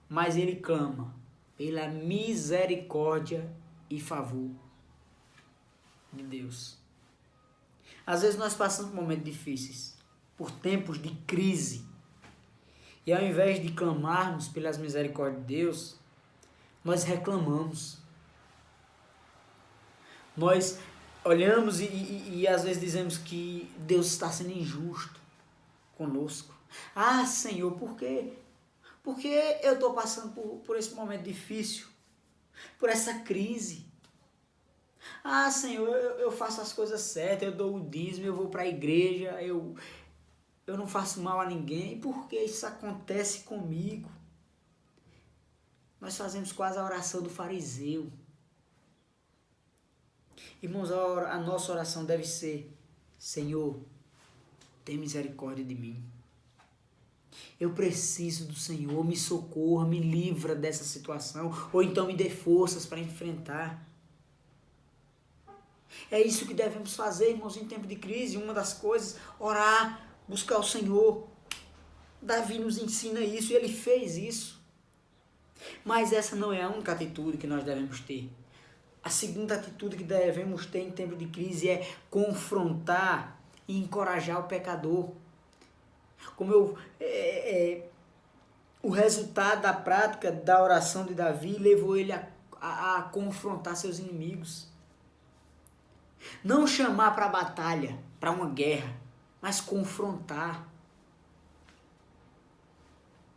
mas 0.09 0.37
ele 0.37 0.57
clama 0.57 1.15
pela 1.57 1.89
misericórdia 1.89 3.51
e 3.89 4.01
favor 4.01 4.51
de 6.13 6.23
Deus. 6.23 6.79
Às 8.07 8.23
vezes 8.23 8.39
nós 8.39 8.55
passamos 8.55 8.93
por 8.93 9.01
momentos 9.01 9.25
difíceis, 9.25 9.97
por 10.37 10.51
tempos 10.51 11.01
de 11.01 11.11
crise. 11.27 11.85
E 13.07 13.13
ao 13.13 13.23
invés 13.23 13.63
de 13.63 13.73
clamarmos 13.73 14.49
pelas 14.49 14.79
misericórdias 14.79 15.41
de 15.47 15.55
Deus, 15.57 15.97
nós 16.83 17.05
reclamamos. 17.05 17.99
Nós 20.37 20.79
olhamos 21.25 21.81
e, 21.81 21.85
e, 21.85 22.41
e, 22.41 22.49
às 22.49 22.65
vezes 22.65 22.81
dizemos 22.81 23.19
que 23.19 23.71
Deus 23.79 24.07
está 24.07 24.31
sendo 24.31 24.51
injusto 24.51 25.21
conosco. 25.97 26.55
Ah, 26.95 27.25
Senhor, 27.25 27.73
por 27.73 27.97
quê? 27.97 28.33
Porque 29.03 29.29
eu 29.63 29.75
estou 29.75 29.95
passando 29.95 30.33
por, 30.33 30.61
por 30.65 30.77
esse 30.77 30.95
momento 30.95 31.23
difícil 31.23 31.87
por 32.79 32.89
essa 32.89 33.21
crise. 33.21 33.87
Ah, 35.23 35.51
Senhor, 35.51 35.89
eu, 35.89 36.19
eu 36.19 36.33
faço 36.33 36.61
as 36.61 36.73
coisas 36.73 37.01
certas, 37.01 37.49
eu 37.49 37.55
dou 37.55 37.77
o 37.77 37.89
dízimo, 37.89 38.27
eu 38.27 38.35
vou 38.35 38.49
para 38.49 38.63
a 38.63 38.69
igreja, 38.69 39.41
eu, 39.43 39.75
eu 40.67 40.77
não 40.77 40.87
faço 40.87 41.21
mal 41.21 41.41
a 41.41 41.47
ninguém. 41.47 42.01
Por 42.01 42.27
que 42.29 42.37
isso 42.37 42.67
acontece 42.67 43.41
comigo? 43.41 44.11
Nós 46.01 46.17
fazemos 46.17 46.53
quase 46.53 46.79
a 46.79 46.85
oração 46.85 47.23
do 47.23 47.31
fariseu. 47.31 48.11
Irmãos, 50.63 50.91
a, 50.91 51.39
nossa 51.39 51.73
oração 51.73 52.05
deve 52.05 52.25
ser: 52.25 52.71
Senhor, 53.19 53.79
tem 54.85 54.99
misericórdia 54.99 55.65
de 55.65 55.75
mim. 55.75 56.03
Eu 57.59 57.71
preciso 57.71 58.47
do 58.47 58.55
Senhor, 58.55 59.05
me 59.05 59.17
socorra, 59.17 59.87
me 59.87 59.99
livra 60.01 60.55
dessa 60.55 60.85
situação, 60.85 61.53
ou 61.73 61.83
então 61.83 62.07
me 62.07 62.15
dê 62.15 62.31
forças 62.31 62.87
para 62.87 63.01
enfrentar. 63.01 63.85
É 66.11 66.21
isso 66.21 66.47
que 66.47 66.55
devemos 66.55 66.95
fazer, 66.95 67.31
irmãos, 67.31 67.57
em 67.57 67.67
tempo 67.67 67.87
de 67.87 67.97
crise. 67.97 68.37
Uma 68.37 68.53
das 68.53 68.73
coisas, 68.73 69.17
orar, 69.39 70.09
buscar 70.29 70.59
o 70.59 70.63
Senhor. 70.63 71.27
Davi 72.21 72.59
nos 72.59 72.79
ensina 72.79 73.21
isso 73.21 73.53
e 73.53 73.57
ele 73.57 73.69
fez 73.69 74.17
isso. 74.17 74.63
Mas 75.85 76.13
essa 76.13 76.35
não 76.35 76.53
é 76.53 76.63
a 76.63 76.69
única 76.69 76.93
atitude 76.93 77.39
que 77.39 77.47
nós 77.47 77.65
devemos 77.65 78.01
ter. 78.01 78.31
A 79.05 79.11
segunda 79.11 79.55
atitude 79.55 79.97
que 79.97 80.05
devemos 80.05 80.65
ter 80.67 80.81
em 80.81 80.91
tempo 80.91 81.15
de 81.15 81.27
crise 81.27 81.69
é 81.69 81.95
confrontar 82.11 83.39
e 83.69 83.79
encorajar 83.79 84.41
o 84.41 84.45
pecador 84.45 85.11
como 86.37 86.53
eu, 86.53 86.79
é, 86.99 87.07
é, 87.07 87.91
o 88.83 88.91
resultado 88.91 89.63
da 89.63 89.73
prática 89.73 90.33
da 90.33 90.63
oração 90.63 91.05
de 91.05 91.15
Davi 91.15 91.57
levou 91.59 91.97
ele 91.97 92.13
a, 92.13 92.27
a, 92.61 92.99
a 92.99 93.03
confrontar 93.03 93.77
seus 93.77 93.99
inimigos. 93.99 94.69
Não 96.43 96.67
chamar 96.67 97.15
para 97.15 97.29
batalha, 97.29 97.99
para 98.19 98.31
uma 98.31 98.49
guerra, 98.49 98.95
mas 99.41 99.61
confrontar. 99.61 100.67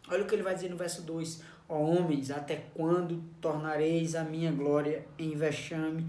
Olha 0.09 0.23
o 0.23 0.27
que 0.27 0.33
ele 0.33 0.43
vai 0.43 0.55
dizer 0.55 0.69
no 0.69 0.77
verso 0.77 1.01
2: 1.01 1.43
Ó 1.69 1.79
homens, 1.79 2.31
até 2.31 2.55
quando 2.73 3.21
tornareis 3.41 4.15
a 4.15 4.23
minha 4.23 4.51
glória 4.51 5.05
em 5.19 5.35
vexame 5.35 6.07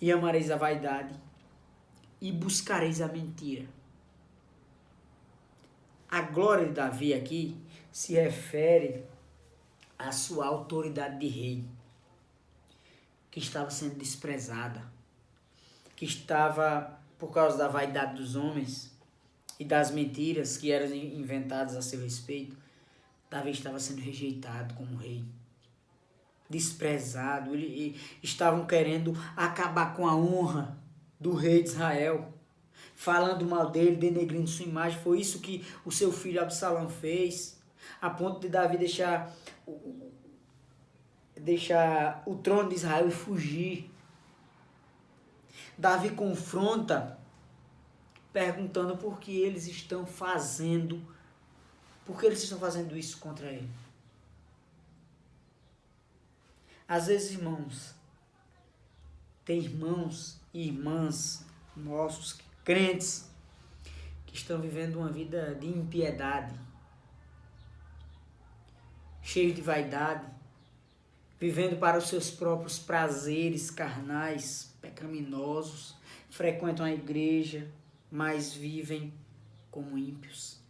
e 0.00 0.10
amareis 0.10 0.50
a 0.50 0.56
vaidade 0.56 1.14
e 2.20 2.32
buscareis 2.32 3.02
a 3.02 3.08
mentira? 3.08 3.66
A 6.08 6.22
glória 6.22 6.66
de 6.66 6.72
Davi 6.72 7.12
aqui 7.12 7.56
se 7.92 8.14
refere 8.14 9.04
à 9.98 10.12
sua 10.12 10.46
autoridade 10.46 11.18
de 11.18 11.28
rei, 11.28 11.64
que 13.30 13.40
estava 13.40 13.70
sendo 13.70 13.96
desprezada, 13.96 14.82
que 15.96 16.04
estava, 16.04 16.98
por 17.18 17.32
causa 17.32 17.58
da 17.58 17.68
vaidade 17.68 18.16
dos 18.16 18.36
homens 18.36 18.96
e 19.58 19.64
das 19.64 19.90
mentiras 19.90 20.56
que 20.56 20.70
eram 20.70 20.94
inventadas 20.94 21.76
a 21.76 21.82
seu 21.82 22.00
respeito, 22.00 22.56
Davi 23.34 23.50
estava 23.50 23.80
sendo 23.80 24.00
rejeitado 24.00 24.74
como 24.74 24.94
rei, 24.94 25.24
desprezado. 26.48 27.52
Ele, 27.52 28.00
estavam 28.22 28.64
querendo 28.64 29.12
acabar 29.36 29.92
com 29.92 30.06
a 30.06 30.14
honra 30.14 30.78
do 31.18 31.34
rei 31.34 31.64
de 31.64 31.70
Israel, 31.70 32.32
falando 32.94 33.44
mal 33.44 33.72
dele, 33.72 33.96
denegrindo 33.96 34.46
sua 34.46 34.66
imagem. 34.66 35.00
Foi 35.00 35.18
isso 35.18 35.40
que 35.40 35.66
o 35.84 35.90
seu 35.90 36.12
filho 36.12 36.40
Absalão 36.40 36.88
fez, 36.88 37.60
a 38.00 38.08
ponto 38.08 38.38
de 38.38 38.48
Davi 38.48 38.78
deixar, 38.78 39.34
deixar 41.34 42.22
o 42.26 42.36
trono 42.36 42.68
de 42.68 42.76
Israel 42.76 43.08
e 43.08 43.10
fugir. 43.10 43.90
Davi 45.76 46.10
confronta 46.10 47.18
perguntando 48.32 48.96
por 48.96 49.18
que 49.18 49.36
eles 49.40 49.66
estão 49.66 50.06
fazendo 50.06 51.02
por 52.04 52.18
que 52.18 52.26
eles 52.26 52.42
estão 52.42 52.58
fazendo 52.58 52.96
isso 52.96 53.18
contra 53.18 53.46
ele? 53.46 53.68
Às 56.86 57.06
vezes, 57.06 57.32
irmãos, 57.32 57.94
tem 59.44 59.58
irmãos 59.60 60.38
e 60.52 60.68
irmãs 60.68 61.44
nossos, 61.76 62.38
crentes, 62.62 63.28
que 64.26 64.36
estão 64.36 64.60
vivendo 64.60 64.96
uma 64.96 65.10
vida 65.10 65.54
de 65.54 65.66
impiedade, 65.66 66.54
cheios 69.22 69.54
de 69.54 69.62
vaidade, 69.62 70.26
vivendo 71.40 71.78
para 71.78 71.98
os 71.98 72.08
seus 72.08 72.30
próprios 72.30 72.78
prazeres 72.78 73.70
carnais, 73.70 74.74
pecaminosos, 74.80 75.96
frequentam 76.30 76.84
a 76.84 76.92
igreja, 76.92 77.70
mas 78.10 78.54
vivem 78.54 79.12
como 79.70 79.98
ímpios. 79.98 80.63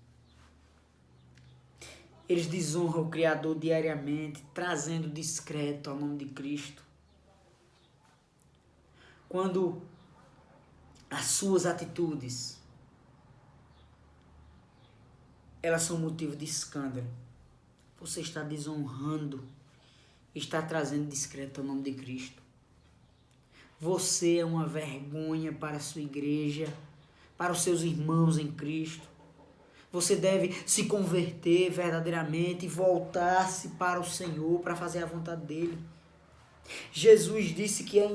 Eles 2.29 2.47
desonram 2.47 3.03
o 3.03 3.11
Criador 3.11 3.59
diariamente, 3.59 4.43
trazendo 4.55 5.09
discreto 5.09 5.91
ao 5.91 5.97
nome 5.97 6.19
de 6.19 6.27
Cristo. 6.27 6.83
Quando 9.29 9.83
as 11.11 11.27
suas 11.27 11.67
atitudes 11.67 12.59
elas 15.65 15.83
são 15.83 15.97
motivo 15.97 16.37
de 16.37 16.45
escândalo, 16.45 17.07
você 17.99 18.21
está 18.21 18.43
desonrando, 18.43 19.43
está 20.35 20.61
trazendo 20.61 21.09
discreto 21.09 21.63
ao 21.63 21.67
nome 21.67 21.83
de 21.83 21.95
Cristo. 21.95 22.43
Você 23.81 24.39
é 24.39 24.45
uma 24.45 24.67
vergonha 24.67 25.53
para 25.55 25.79
a 25.79 25.81
sua 25.81 26.03
igreja, 26.03 26.71
para 27.39 27.51
os 27.51 27.63
seus 27.63 27.81
irmãos 27.81 28.37
em 28.37 28.53
Cristo. 28.53 29.09
Você 29.95 30.17
deve 30.17 30.53
se 30.67 30.87
converter 30.87 31.71
verdadeiramente 31.71 32.67
e 32.67 32.69
voltar-se 32.69 33.69
para 33.69 34.01
o 34.01 34.05
Senhor 34.05 34.59
para 34.59 34.75
fazer 34.75 35.05
a 35.05 35.07
vontade 35.07 35.47
dele. 35.47 35.79
Jesus 36.91 37.55
disse 37.55 37.85
que 37.85 38.01
é 38.01 38.11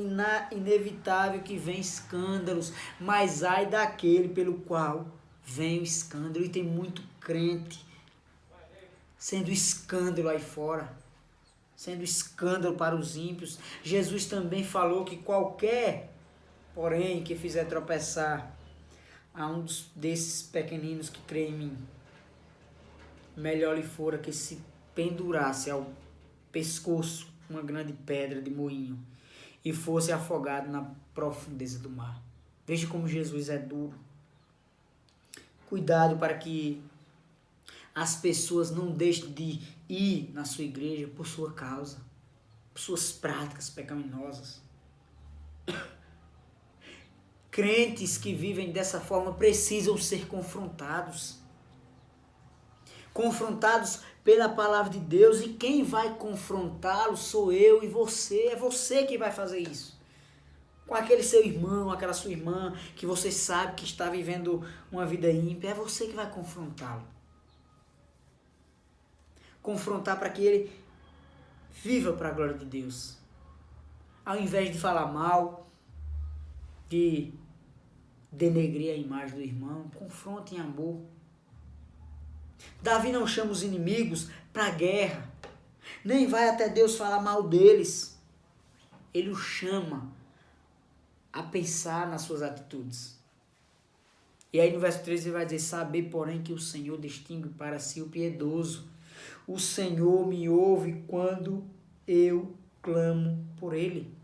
inevitável 0.52 1.42
que 1.42 1.56
venham 1.56 1.80
escândalos, 1.80 2.74
mas 3.00 3.46
ai 3.46 3.66
daquele 3.66 4.28
pelo 4.28 4.56
qual 4.56 5.08
vem 5.42 5.80
o 5.80 5.84
escândalo. 5.84 6.44
E 6.44 6.50
tem 6.50 6.64
muito 6.64 7.02
crente 7.22 7.86
sendo 9.18 9.50
escândalo 9.50 10.28
aí 10.28 10.40
fora, 10.40 10.92
sendo 11.78 12.04
escândalo 12.04 12.76
para 12.76 12.94
os 12.94 13.16
ímpios. 13.16 13.58
Jesus 13.82 14.26
também 14.26 14.66
falou 14.66 15.06
que 15.06 15.16
qualquer, 15.16 16.14
porém, 16.76 17.24
que 17.24 17.38
fizer 17.38 17.64
tropeçar 17.64 18.59
a 19.40 19.48
um 19.48 19.62
dos, 19.62 19.90
desses 19.96 20.44
pequeninos 20.44 21.10
que 21.10 21.22
crê 21.22 21.48
em 21.48 21.54
mim. 21.54 21.78
Melhor 23.38 23.78
lhe 23.78 23.84
fora 23.84 24.18
que 24.18 24.34
se 24.34 24.62
pendurasse 24.94 25.72
ao 25.72 25.90
pescoço 26.52 27.28
uma 27.50 27.62
grande 27.62 27.94
pedra 27.94 28.42
de 28.42 28.52
moinho 28.52 29.00
e 29.64 29.72
fosse 29.72 30.12
afogado 30.12 30.70
na 30.70 30.92
profundeza 31.14 31.80
do 31.80 31.90
mar. 31.90 32.22
Veja 32.68 32.86
como 32.88 33.08
Jesus 33.08 33.48
é 33.48 33.58
duro. 33.58 33.98
Cuidado 35.68 36.18
para 36.18 36.38
que 36.38 36.82
as 37.96 38.18
pessoas 38.18 38.72
não 38.72 38.92
deixem 38.92 39.32
de 39.32 39.62
ir 39.88 40.32
na 40.34 40.44
sua 40.44 40.66
igreja 40.66 41.08
por 41.08 41.26
sua 41.26 41.54
causa, 41.54 41.98
por 42.74 42.82
suas 42.82 43.12
práticas 43.12 43.70
pecaminosas. 43.70 44.62
Crentes 47.60 48.18
que 48.18 48.34
vivem 48.34 48.72
dessa 48.72 49.02
forma 49.02 49.34
precisam 49.34 49.98
ser 49.98 50.28
confrontados. 50.28 51.40
Confrontados 53.14 54.00
pela 54.24 54.48
palavra 54.48 54.90
de 54.90 55.00
Deus 55.00 55.42
e 55.42 55.50
quem 55.50 55.84
vai 55.84 56.16
confrontá-los 56.16 57.20
sou 57.20 57.52
eu 57.52 57.84
e 57.84 57.88
você. 57.90 58.44
É 58.44 58.56
você 58.56 59.04
que 59.04 59.18
vai 59.18 59.30
fazer 59.30 59.60
isso. 59.60 60.00
Com 60.88 60.96
aquele 60.96 61.22
seu 61.22 61.46
irmão, 61.46 61.92
aquela 61.92 62.14
sua 62.14 62.32
irmã 62.32 62.74
que 62.96 63.06
você 63.06 63.30
sabe 63.30 63.76
que 63.76 63.84
está 63.84 64.10
vivendo 64.10 64.66
uma 64.90 65.06
vida 65.06 65.30
ímpia, 65.30 65.72
é 65.72 65.74
você 65.74 66.08
que 66.08 66.16
vai 66.16 66.32
confrontá-lo. 66.32 67.06
Confrontar 69.62 70.18
para 70.18 70.30
que 70.30 70.46
ele 70.46 70.72
viva 71.74 72.14
para 72.14 72.30
a 72.30 72.32
glória 72.32 72.58
de 72.58 72.64
Deus. 72.64 73.18
Ao 74.26 74.40
invés 74.40 74.72
de 74.72 74.80
falar 74.80 75.08
mal, 75.08 75.70
de 76.88 77.34
denegrir 78.32 78.94
a 78.94 78.98
imagem 78.98 79.36
do 79.36 79.42
irmão, 79.42 79.90
confronte 79.96 80.56
em 80.56 80.60
amor. 80.60 81.02
Davi 82.82 83.12
não 83.12 83.26
chama 83.26 83.52
os 83.52 83.64
inimigos 83.64 84.30
para 84.52 84.68
a 84.68 84.72
guerra, 84.72 85.32
nem 86.04 86.28
vai 86.28 86.50
até 86.50 86.70
Deus 86.70 86.96
falar 86.96 87.22
mal 87.22 87.44
deles. 87.48 88.20
Ele 89.14 89.30
o 89.30 89.36
chama 89.36 90.12
a 91.32 91.42
pensar 91.44 92.08
nas 92.08 92.22
suas 92.22 92.42
atitudes. 92.42 93.18
E 94.52 94.60
aí 94.60 94.74
no 94.74 94.80
verso 94.80 95.04
13 95.04 95.26
ele 95.26 95.34
vai 95.34 95.46
dizer: 95.46 95.60
Saber, 95.60 96.04
porém, 96.04 96.42
que 96.42 96.54
o 96.54 96.60
Senhor 96.60 97.00
distingue 97.00 97.50
para 97.50 97.80
si 97.80 98.02
o 98.02 98.10
piedoso. 98.10 98.88
O 99.48 99.60
Senhor 99.60 100.28
me 100.28 100.50
ouve 100.50 101.04
quando 101.08 101.64
eu 102.08 102.56
clamo 102.82 103.46
por 103.58 103.74
ele. 103.74 104.19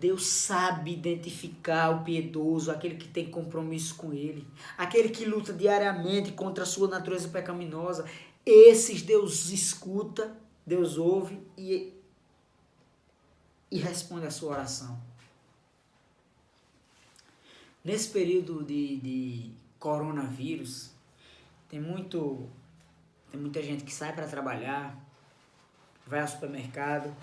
Deus 0.00 0.26
sabe 0.26 0.92
identificar 0.92 1.90
o 1.90 2.04
piedoso, 2.04 2.70
aquele 2.70 2.96
que 2.96 3.08
tem 3.08 3.30
compromisso 3.30 3.94
com 3.94 4.12
Ele, 4.12 4.46
aquele 4.76 5.08
que 5.08 5.24
luta 5.24 5.52
diariamente 5.52 6.32
contra 6.32 6.64
a 6.64 6.66
sua 6.66 6.88
natureza 6.88 7.28
pecaminosa. 7.28 8.04
Esses 8.44 9.02
Deus 9.02 9.50
escuta, 9.50 10.36
Deus 10.66 10.98
ouve 10.98 11.40
e, 11.56 11.92
e 13.70 13.78
responde 13.78 14.26
a 14.26 14.30
sua 14.30 14.52
oração. 14.52 15.00
Nesse 17.84 18.08
período 18.08 18.64
de, 18.64 18.96
de 18.96 19.50
coronavírus, 19.78 20.90
tem, 21.68 21.80
muito, 21.80 22.48
tem 23.30 23.38
muita 23.38 23.62
gente 23.62 23.84
que 23.84 23.92
sai 23.92 24.14
para 24.14 24.26
trabalhar, 24.26 24.98
vai 26.06 26.20
ao 26.20 26.28
supermercado, 26.28 27.14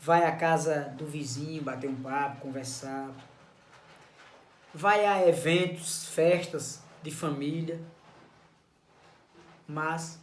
vai 0.00 0.24
à 0.24 0.34
casa 0.34 0.94
do 0.96 1.06
vizinho 1.06 1.62
bater 1.62 1.88
um 1.88 1.96
papo, 1.96 2.40
conversar, 2.40 3.10
vai 4.72 5.04
a 5.04 5.28
eventos, 5.28 6.08
festas 6.08 6.82
de 7.02 7.10
família, 7.10 7.80
mas 9.68 10.18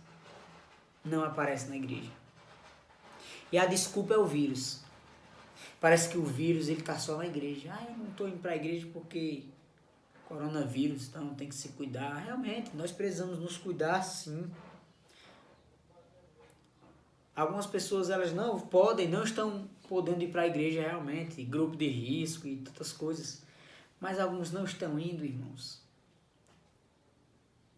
não 1.05 1.23
aparece 1.23 1.69
na 1.69 1.75
igreja. 1.75 2.11
E 3.51 3.57
a 3.57 3.65
desculpa 3.65 4.13
é 4.13 4.17
o 4.17 4.25
vírus. 4.25 4.83
Parece 5.79 6.09
que 6.09 6.17
o 6.17 6.25
vírus 6.25 6.67
ele 6.67 6.81
tá 6.81 6.97
só 6.97 7.17
na 7.17 7.27
igreja. 7.27 7.71
Ah, 7.71 7.85
eu 7.87 7.97
não 7.97 8.07
estou 8.07 8.27
indo 8.27 8.39
para 8.39 8.51
a 8.51 8.55
igreja 8.55 8.87
porque 8.91 9.43
coronavírus, 10.27 11.07
então 11.07 11.33
tem 11.35 11.47
que 11.47 11.55
se 11.55 11.69
cuidar. 11.69 12.15
Realmente, 12.15 12.75
nós 12.75 12.91
precisamos 12.91 13.39
nos 13.39 13.57
cuidar 13.57 14.01
sim. 14.01 14.49
Algumas 17.37 17.67
pessoas 17.67 18.09
elas 18.09 18.33
não 18.33 18.59
podem, 18.59 19.07
não 19.07 19.23
estão 19.23 19.69
podendo 19.87 20.23
ir 20.23 20.31
para 20.31 20.41
a 20.41 20.47
igreja 20.47 20.81
realmente, 20.81 21.43
grupo 21.43 21.77
de 21.77 21.87
risco 21.87 22.47
e 22.47 22.55
tantas 22.57 22.91
coisas. 22.91 23.43
Mas 23.99 24.19
alguns 24.19 24.51
não 24.51 24.63
estão 24.63 24.97
indo, 24.97 25.23
irmãos. 25.23 25.79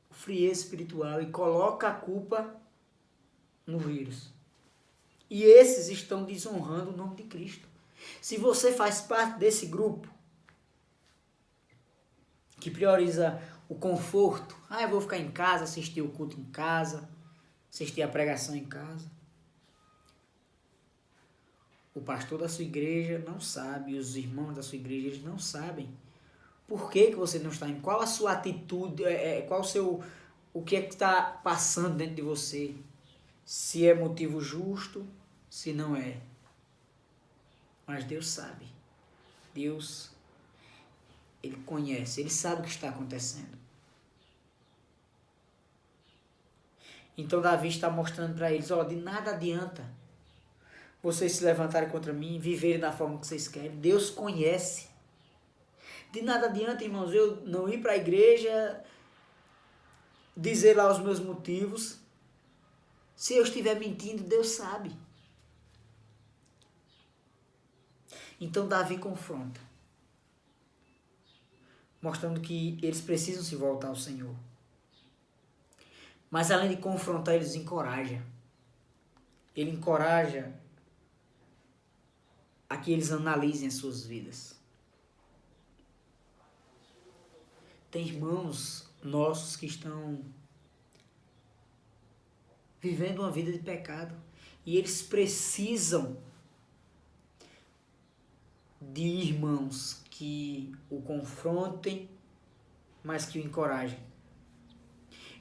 O 0.10 0.14
frieza 0.14 0.62
espiritual 0.62 1.22
e 1.22 1.30
coloca 1.30 1.90
a 1.90 1.94
culpa 1.94 2.56
no 3.68 3.78
vírus. 3.78 4.32
E 5.30 5.44
esses 5.44 5.90
estão 5.90 6.24
desonrando 6.24 6.92
o 6.92 6.96
nome 6.96 7.18
de 7.18 7.24
Cristo. 7.24 7.68
Se 8.22 8.38
você 8.38 8.72
faz 8.72 9.02
parte 9.02 9.40
desse 9.40 9.66
grupo 9.66 10.08
que 12.62 12.72
prioriza 12.72 13.42
o 13.68 13.76
conforto, 13.76 14.56
ah, 14.70 14.84
eu 14.84 14.90
vou 14.90 15.02
ficar 15.02 15.18
em 15.18 15.30
casa, 15.30 15.66
assistir 15.66 16.02
o 16.02 16.08
culto 16.08 16.40
em 16.40 16.46
casa, 16.46 17.10
assistir 17.70 18.02
a 18.02 18.08
pregação 18.08 18.56
em 18.56 18.64
casa. 18.64 19.19
O 21.94 22.02
pastor 22.02 22.40
da 22.40 22.50
sua 22.50 22.64
igreja 22.64 23.20
não 23.20 23.40
sabe, 23.40 23.98
os 23.98 24.16
irmãos 24.16 24.54
da 24.54 24.64
sua 24.64 24.78
igreja 24.78 25.08
eles 25.08 25.24
não 25.24 25.40
sabem 25.40 25.90
por 26.70 26.92
que, 26.92 27.08
que 27.08 27.16
você 27.16 27.40
não 27.40 27.50
está 27.50 27.68
indo, 27.68 27.82
qual 27.82 28.00
a 28.00 28.06
sua 28.06 28.34
atitude, 28.34 29.04
é, 29.04 29.40
é 29.40 29.42
qual 29.42 29.62
o 29.62 29.64
seu, 29.64 30.04
o 30.54 30.62
que 30.62 30.76
é 30.76 30.82
que 30.84 30.94
está 30.94 31.20
passando 31.24 31.98
dentro 31.98 32.16
de 32.16 32.22
você, 32.22 32.76
se 33.44 33.88
é 33.88 33.96
motivo 33.96 34.40
justo, 34.40 35.06
se 35.50 35.74
não 35.74 35.96
é. 35.96 36.22
Mas 37.88 38.04
Deus 38.04 38.28
sabe. 38.28 38.68
Deus, 39.52 40.12
Ele 41.42 41.58
conhece, 41.66 42.22
Ele 42.22 42.30
sabe 42.30 42.62
o 42.62 42.64
que 42.64 42.70
está 42.70 42.90
acontecendo. 42.90 43.58
Então 47.18 47.42
Davi 47.42 47.68
está 47.68 47.90
mostrando 47.90 48.36
para 48.36 48.54
eles, 48.54 48.70
ó, 48.70 48.84
de 48.84 48.96
nada 48.96 49.32
adianta 49.32 49.90
vocês 51.02 51.34
se 51.34 51.44
levantarem 51.44 51.90
contra 51.90 52.12
mim, 52.12 52.40
viverem 52.40 52.80
da 52.80 52.92
forma 52.92 53.20
que 53.20 53.28
vocês 53.28 53.48
querem. 53.48 53.72
Deus 53.78 54.10
conhece. 54.10 54.88
De 56.12 56.22
nada 56.22 56.48
adianta, 56.48 56.84
irmãos, 56.84 57.14
eu 57.14 57.38
não 57.46 57.70
ir 57.70 57.82
para 57.82 57.94
a 57.94 57.98
igreja, 57.98 58.84
dizer 60.36 60.76
lá 60.76 60.92
os 60.92 61.00
meus 61.00 61.20
motivos. 61.20 62.00
Se 63.16 63.36
eu 63.36 63.44
estiver 63.44 63.76
mentindo, 63.80 64.24
Deus 64.24 64.50
sabe. 64.50 64.92
Então 68.42 68.68
Davi 68.68 68.98
confronta, 68.98 69.60
mostrando 72.02 72.40
que 72.40 72.80
eles 72.82 73.02
precisam 73.02 73.44
se 73.44 73.56
voltar 73.56 73.90
ao 73.90 73.96
Senhor. 73.96 74.34
Mas 76.32 76.50
além 76.50 76.70
de 76.70 76.78
confrontar, 76.78 77.36
eles 77.36 77.56
encoraja. 77.56 78.24
Ele 79.56 79.72
encoraja 79.72 80.54
a 82.70 82.78
que 82.78 82.92
eles 82.92 83.12
analisem 83.12 83.68
as 83.68 83.74
suas 83.74 84.06
vidas. 84.06 84.56
Tem 87.90 88.08
irmãos 88.08 88.88
nossos 89.04 89.56
que 89.56 89.66
estão 89.66 90.24
vivendo 92.80 93.20
uma 93.20 93.32
vida 93.32 93.52
de 93.52 93.60
pecado 93.60 94.16
e 94.66 94.78
eles 94.78 95.02
precisam 95.02 96.18
de 98.80 99.02
irmãos 99.02 100.02
que 100.10 100.72
o 100.90 101.02
confrontem, 101.02 102.10
mas 103.04 103.26
que 103.26 103.40
o 103.40 103.42
encorajem. 103.42 104.00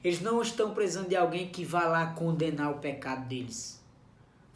Eles 0.03 0.21
não 0.21 0.41
estão 0.41 0.73
precisando 0.73 1.09
de 1.09 1.15
alguém 1.15 1.49
que 1.49 1.63
vá 1.63 1.85
lá 1.85 2.13
condenar 2.13 2.71
o 2.71 2.79
pecado 2.79 3.27
deles, 3.27 3.78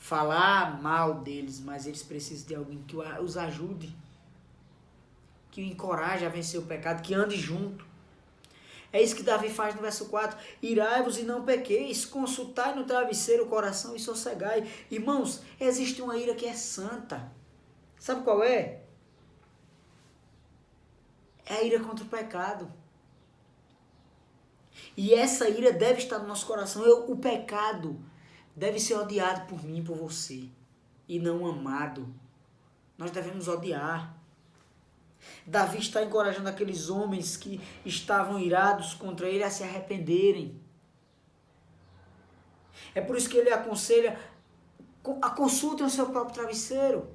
falar 0.03 0.81
mal 0.81 1.21
deles, 1.21 1.61
mas 1.61 1.87
eles 1.87 2.03
precisam 2.03 2.45
de 2.45 2.53
alguém 2.53 2.83
que 2.83 2.97
os 2.97 3.37
ajude, 3.37 3.95
que 5.49 5.61
o 5.61 5.63
encoraje 5.63 6.25
a 6.25 6.29
vencer 6.29 6.59
o 6.59 6.65
pecado, 6.65 7.01
que 7.01 7.13
ande 7.13 7.37
junto. 7.37 7.85
É 8.91 9.01
isso 9.01 9.15
que 9.15 9.23
Davi 9.23 9.49
faz 9.49 9.73
no 9.73 9.81
verso 9.81 10.09
4. 10.09 10.37
Irai-vos 10.61 11.17
e 11.17 11.23
não 11.23 11.45
pequeis, 11.45 12.03
consultai 12.05 12.75
no 12.75 12.83
travesseiro 12.83 13.45
o 13.45 13.47
coração 13.47 13.95
e 13.95 13.99
sossegai. 13.99 14.69
Irmãos, 14.91 15.41
existe 15.57 16.01
uma 16.01 16.17
ira 16.17 16.35
que 16.35 16.45
é 16.45 16.53
santa. 16.53 17.31
Sabe 17.97 18.25
qual 18.25 18.43
é? 18.43 18.81
É 21.45 21.53
a 21.53 21.63
ira 21.63 21.79
contra 21.79 22.03
o 22.03 22.09
pecado. 22.09 22.69
E 24.97 25.13
essa 25.13 25.47
ira 25.47 25.71
deve 25.71 25.99
estar 25.99 26.19
no 26.19 26.27
nosso 26.27 26.45
coração. 26.45 26.83
Eu, 26.83 27.09
o 27.09 27.15
pecado 27.15 27.97
deve 28.55 28.79
ser 28.79 28.95
odiado 28.95 29.47
por 29.47 29.63
mim, 29.63 29.83
por 29.83 29.97
você, 29.97 30.47
e 31.07 31.19
não 31.19 31.45
amado. 31.45 32.07
Nós 32.97 33.11
devemos 33.11 33.47
odiar. 33.47 34.15
Davi 35.45 35.79
está 35.79 36.03
encorajando 36.03 36.49
aqueles 36.49 36.89
homens 36.89 37.37
que 37.37 37.61
estavam 37.85 38.39
irados 38.39 38.93
contra 38.93 39.27
ele 39.27 39.43
a 39.43 39.49
se 39.49 39.63
arrependerem. 39.63 40.61
É 42.93 43.01
por 43.01 43.15
isso 43.17 43.29
que 43.29 43.37
ele 43.37 43.51
aconselha: 43.51 44.19
a 45.21 45.29
consultem 45.29 45.85
o 45.85 45.89
seu 45.89 46.09
próprio 46.09 46.35
travesseiro. 46.35 47.09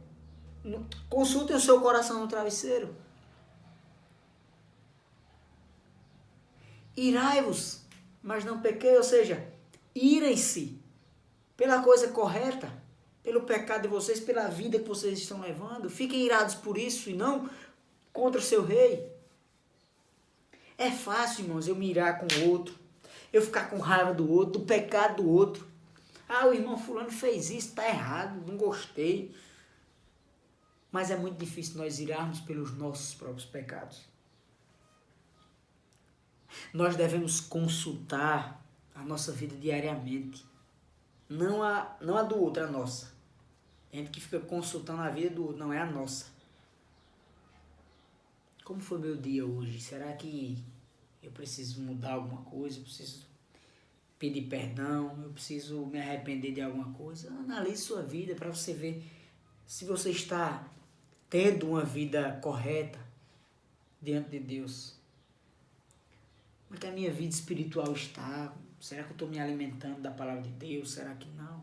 Consultem 1.08 1.56
o 1.56 1.60
seu 1.60 1.80
coração 1.80 2.20
no 2.20 2.28
travesseiro. 2.28 2.94
Irai-vos, 6.96 7.82
mas 8.20 8.44
não 8.44 8.60
pequei, 8.60 8.96
ou 8.96 9.04
seja, 9.04 9.52
irem-se 9.94 10.77
pela 11.58 11.82
coisa 11.82 12.06
correta, 12.12 12.72
pelo 13.20 13.42
pecado 13.42 13.82
de 13.82 13.88
vocês, 13.88 14.20
pela 14.20 14.46
vida 14.46 14.78
que 14.78 14.88
vocês 14.88 15.18
estão 15.18 15.40
levando. 15.40 15.90
Fiquem 15.90 16.24
irados 16.24 16.54
por 16.54 16.78
isso 16.78 17.10
e 17.10 17.14
não 17.14 17.50
contra 18.12 18.40
o 18.40 18.42
seu 18.42 18.64
rei. 18.64 19.12
É 20.78 20.88
fácil, 20.92 21.44
irmãos, 21.44 21.66
eu 21.66 21.74
mirar 21.74 22.20
com 22.20 22.26
o 22.26 22.50
outro, 22.50 22.78
eu 23.32 23.42
ficar 23.42 23.68
com 23.68 23.78
raiva 23.80 24.14
do 24.14 24.30
outro, 24.30 24.60
do 24.60 24.66
pecado 24.66 25.20
do 25.20 25.28
outro. 25.28 25.66
Ah, 26.28 26.46
o 26.46 26.54
irmão 26.54 26.78
fulano 26.78 27.10
fez 27.10 27.50
isso, 27.50 27.70
está 27.70 27.88
errado, 27.88 28.46
não 28.46 28.56
gostei. 28.56 29.34
Mas 30.92 31.10
é 31.10 31.16
muito 31.16 31.38
difícil 31.38 31.76
nós 31.76 31.98
irarmos 31.98 32.38
pelos 32.38 32.72
nossos 32.76 33.14
próprios 33.14 33.44
pecados. 33.44 34.02
Nós 36.72 36.94
devemos 36.94 37.40
consultar 37.40 38.64
a 38.94 39.02
nossa 39.02 39.32
vida 39.32 39.56
diariamente. 39.56 40.46
Não 41.28 41.62
a, 41.62 41.96
não 42.00 42.16
a 42.16 42.22
do 42.22 42.36
outro, 42.40 42.64
a 42.64 42.66
nossa. 42.66 43.12
A 43.92 43.96
gente 43.96 44.10
que 44.10 44.20
fica 44.20 44.40
consultando 44.40 45.02
a 45.02 45.10
vida 45.10 45.34
do 45.34 45.42
outro, 45.42 45.58
não 45.58 45.72
é 45.72 45.80
a 45.80 45.86
nossa. 45.86 46.26
Como 48.64 48.80
foi 48.80 48.98
meu 48.98 49.16
dia 49.16 49.46
hoje? 49.46 49.80
Será 49.80 50.12
que 50.12 50.62
eu 51.22 51.30
preciso 51.30 51.80
mudar 51.80 52.12
alguma 52.12 52.42
coisa? 52.42 52.78
Eu 52.78 52.84
preciso 52.84 53.26
pedir 54.18 54.42
perdão? 54.42 55.22
Eu 55.22 55.30
preciso 55.30 55.86
me 55.86 55.98
arrepender 55.98 56.52
de 56.52 56.60
alguma 56.60 56.92
coisa? 56.92 57.30
Analise 57.30 57.82
sua 57.82 58.02
vida 58.02 58.34
para 58.34 58.52
você 58.52 58.74
ver 58.74 59.04
se 59.66 59.84
você 59.84 60.10
está 60.10 60.70
tendo 61.30 61.68
uma 61.68 61.84
vida 61.84 62.38
correta 62.42 62.98
diante 64.00 64.30
de 64.30 64.40
Deus. 64.40 64.98
Como 66.66 66.76
é 66.76 66.80
que 66.80 66.86
a 66.86 66.92
minha 66.92 67.12
vida 67.12 67.32
espiritual 67.34 67.92
está? 67.92 68.54
Será 68.80 69.02
que 69.02 69.10
eu 69.10 69.14
estou 69.14 69.28
me 69.28 69.38
alimentando 69.38 70.00
da 70.00 70.10
palavra 70.10 70.42
de 70.42 70.50
Deus? 70.50 70.92
Será 70.92 71.14
que 71.14 71.28
não? 71.30 71.62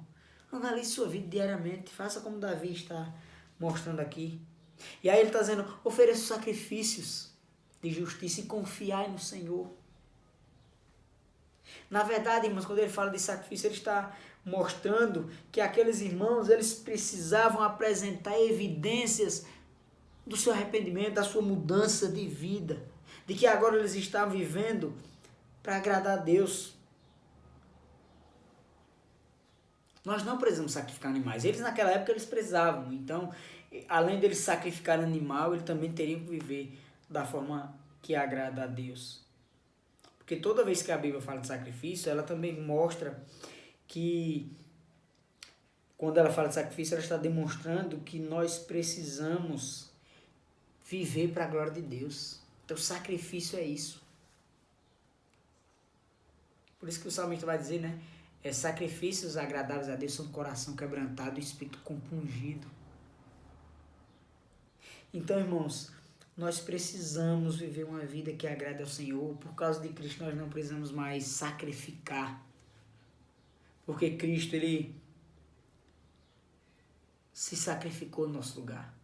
Analise 0.52 0.92
sua 0.92 1.08
vida 1.08 1.28
diariamente. 1.28 1.92
Faça 1.92 2.22
como 2.22 2.40
Davi 2.40 2.74
está 2.74 3.14
mostrando 3.60 4.00
aqui. 4.00 4.40
E 5.04 5.10
aí 5.10 5.20
ele 5.20 5.28
está 5.28 5.40
dizendo: 5.40 5.66
ofereça 5.84 6.36
sacrifícios 6.36 7.32
de 7.82 7.92
justiça 7.92 8.42
e 8.42 8.46
confiai 8.46 9.10
no 9.10 9.20
Senhor. 9.20 9.70
Na 11.90 12.04
verdade, 12.04 12.48
irmãos, 12.48 12.66
quando 12.66 12.80
ele 12.80 12.90
fala 12.90 13.12
de 13.12 13.20
sacrifício, 13.20 13.68
ele 13.68 13.76
está 13.76 14.16
mostrando 14.44 15.30
que 15.52 15.60
aqueles 15.60 16.02
irmãos 16.02 16.50
eles 16.50 16.74
precisavam 16.74 17.64
apresentar 17.64 18.40
evidências 18.40 19.46
do 20.26 20.36
seu 20.36 20.54
arrependimento, 20.54 21.14
da 21.14 21.24
sua 21.24 21.42
mudança 21.42 22.08
de 22.08 22.28
vida 22.28 22.84
de 23.26 23.34
que 23.34 23.48
agora 23.48 23.78
eles 23.78 23.96
estavam 23.96 24.36
vivendo 24.36 24.94
para 25.64 25.78
agradar 25.78 26.20
a 26.20 26.22
Deus. 26.22 26.75
Nós 30.06 30.24
não 30.24 30.38
precisamos 30.38 30.72
sacrificar 30.72 31.12
animais. 31.12 31.44
Eles 31.44 31.60
naquela 31.60 31.92
época 31.92 32.12
eles 32.12 32.26
precisavam. 32.26 32.94
Então, 32.94 33.34
além 33.90 34.20
deles 34.20 34.38
sacrificar 34.38 35.00
animal, 35.00 35.54
eles 35.54 35.66
também 35.66 35.92
teriam 35.92 36.20
que 36.20 36.30
viver 36.30 36.80
da 37.10 37.26
forma 37.26 37.76
que 38.02 38.16
agrada 38.16 38.64
a 38.64 38.68
Deus. 38.68 39.26
Porque 40.20 40.36
toda 40.36 40.64
vez 40.64 40.84
que 40.84 40.92
a 40.92 40.98
Bíblia 40.98 41.22
fala 41.22 41.42
de 41.42 41.48
sacrifício, 41.48 42.10
ela 42.10 42.24
também 42.24 42.62
mostra 42.62 43.20
que 43.88 44.52
quando 45.98 46.18
ela 46.18 46.32
fala 46.32 46.50
de 46.50 46.56
sacrifício, 46.56 46.94
ela 46.94 47.04
está 47.04 47.18
demonstrando 47.18 47.98
que 48.00 48.20
nós 48.20 48.60
precisamos 48.60 49.90
viver 50.88 51.32
para 51.32 51.46
a 51.46 51.48
glória 51.48 51.72
de 51.72 51.82
Deus. 51.82 52.40
Então, 52.64 52.78
sacrifício 52.78 53.58
é 53.58 53.64
isso. 53.64 54.04
Por 56.80 56.90
isso 56.90 57.02
que 57.02 57.08
o 57.08 57.12
salmista 57.12 57.46
vai 57.46 57.58
dizer, 57.58 57.80
né? 57.80 58.00
É, 58.46 58.54
sacrifícios 58.54 59.38
agradáveis 59.38 59.90
a 59.90 59.96
Deus 59.96 60.14
são 60.14 60.28
coração 60.28 60.76
quebrantado 60.76 61.40
e 61.40 61.42
espírito 61.42 61.80
compungido. 61.80 62.68
Então, 65.12 65.40
irmãos, 65.40 65.92
nós 66.38 66.60
precisamos 66.60 67.58
viver 67.58 67.86
uma 67.86 68.06
vida 68.06 68.32
que 68.34 68.46
agrade 68.46 68.84
ao 68.84 68.88
Senhor. 68.88 69.36
Por 69.38 69.56
causa 69.56 69.80
de 69.80 69.90
Cristo, 69.90 70.24
nós 70.24 70.38
não 70.38 70.48
precisamos 70.48 70.92
mais 70.92 71.24
sacrificar. 71.24 72.46
Porque 73.84 74.12
Cristo, 74.12 74.54
Ele 74.54 74.96
se 77.34 77.56
sacrificou 77.56 78.28
no 78.28 78.36
nosso 78.36 78.60
lugar. 78.60 78.96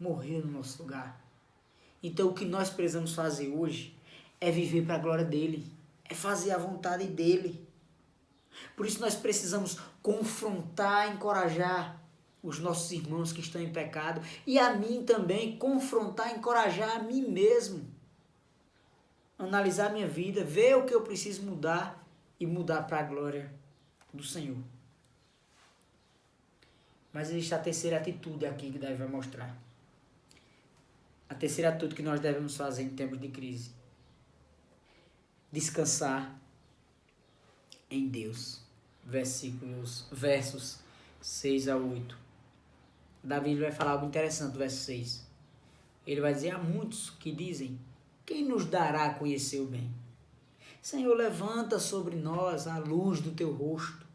Morreu 0.00 0.40
no 0.40 0.52
nosso 0.52 0.82
lugar. 0.82 1.22
Então, 2.02 2.28
o 2.28 2.32
que 2.32 2.46
nós 2.46 2.70
precisamos 2.70 3.14
fazer 3.14 3.48
hoje 3.48 3.94
é 4.40 4.50
viver 4.50 4.86
para 4.86 4.94
a 4.94 5.00
glória 5.00 5.24
dEle. 5.24 5.70
É 6.02 6.14
fazer 6.14 6.52
a 6.52 6.58
vontade 6.58 7.06
dEle. 7.08 7.65
Por 8.76 8.86
isso 8.86 9.00
nós 9.00 9.14
precisamos 9.14 9.78
confrontar, 10.02 11.12
encorajar 11.12 12.00
os 12.42 12.58
nossos 12.58 12.92
irmãos 12.92 13.32
que 13.32 13.40
estão 13.40 13.60
em 13.60 13.72
pecado 13.72 14.20
e 14.46 14.58
a 14.58 14.74
mim 14.74 15.04
também 15.04 15.58
confrontar, 15.58 16.36
encorajar 16.36 16.98
a 16.98 17.02
mim 17.02 17.22
mesmo. 17.22 17.84
Analisar 19.38 19.92
minha 19.92 20.06
vida, 20.06 20.44
ver 20.44 20.76
o 20.76 20.84
que 20.84 20.94
eu 20.94 21.02
preciso 21.02 21.42
mudar 21.42 22.06
e 22.38 22.46
mudar 22.46 22.82
para 22.82 23.00
a 23.00 23.02
glória 23.02 23.52
do 24.12 24.22
Senhor. 24.22 24.56
Mas 27.12 27.30
existe 27.30 27.54
a 27.54 27.58
terceira 27.58 27.96
atitude 27.96 28.46
aqui 28.46 28.70
que 28.70 28.78
Davi 28.78 28.94
vai 28.94 29.08
mostrar. 29.08 29.56
A 31.28 31.34
terceira 31.34 31.70
atitude 31.70 31.94
que 31.94 32.02
nós 32.02 32.20
devemos 32.20 32.56
fazer 32.56 32.82
em 32.82 32.90
tempos 32.90 33.20
de 33.20 33.28
crise. 33.28 33.70
Descansar 35.50 36.38
em 37.90 38.08
Deus. 38.08 38.60
Versículos, 39.04 40.06
versos 40.10 40.80
6 41.20 41.68
a 41.68 41.76
8. 41.76 42.18
Davi 43.22 43.54
vai 43.56 43.72
falar 43.72 43.92
algo 43.92 44.06
interessante 44.06 44.56
verso 44.56 44.84
6. 44.84 45.26
Ele 46.06 46.20
vai 46.20 46.34
dizer: 46.34 46.50
Há 46.50 46.58
muitos 46.58 47.10
que 47.10 47.32
dizem: 47.32 47.78
Quem 48.24 48.44
nos 48.44 48.64
dará 48.64 49.06
a 49.06 49.14
conhecer 49.14 49.60
o 49.60 49.66
bem? 49.66 49.90
Senhor, 50.80 51.16
levanta 51.16 51.80
sobre 51.80 52.14
nós 52.14 52.66
a 52.68 52.78
luz 52.78 53.20
do 53.20 53.32
teu 53.32 53.52
rosto. 53.52 54.06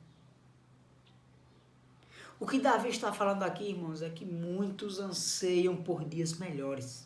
O 2.39 2.47
que 2.47 2.59
Davi 2.59 2.89
está 2.89 3.13
falando 3.13 3.43
aqui, 3.43 3.65
irmãos, 3.65 4.01
é 4.01 4.09
que 4.09 4.25
muitos 4.25 4.99
anseiam 4.99 5.75
por 5.75 6.03
dias 6.03 6.37
melhores. 6.37 7.05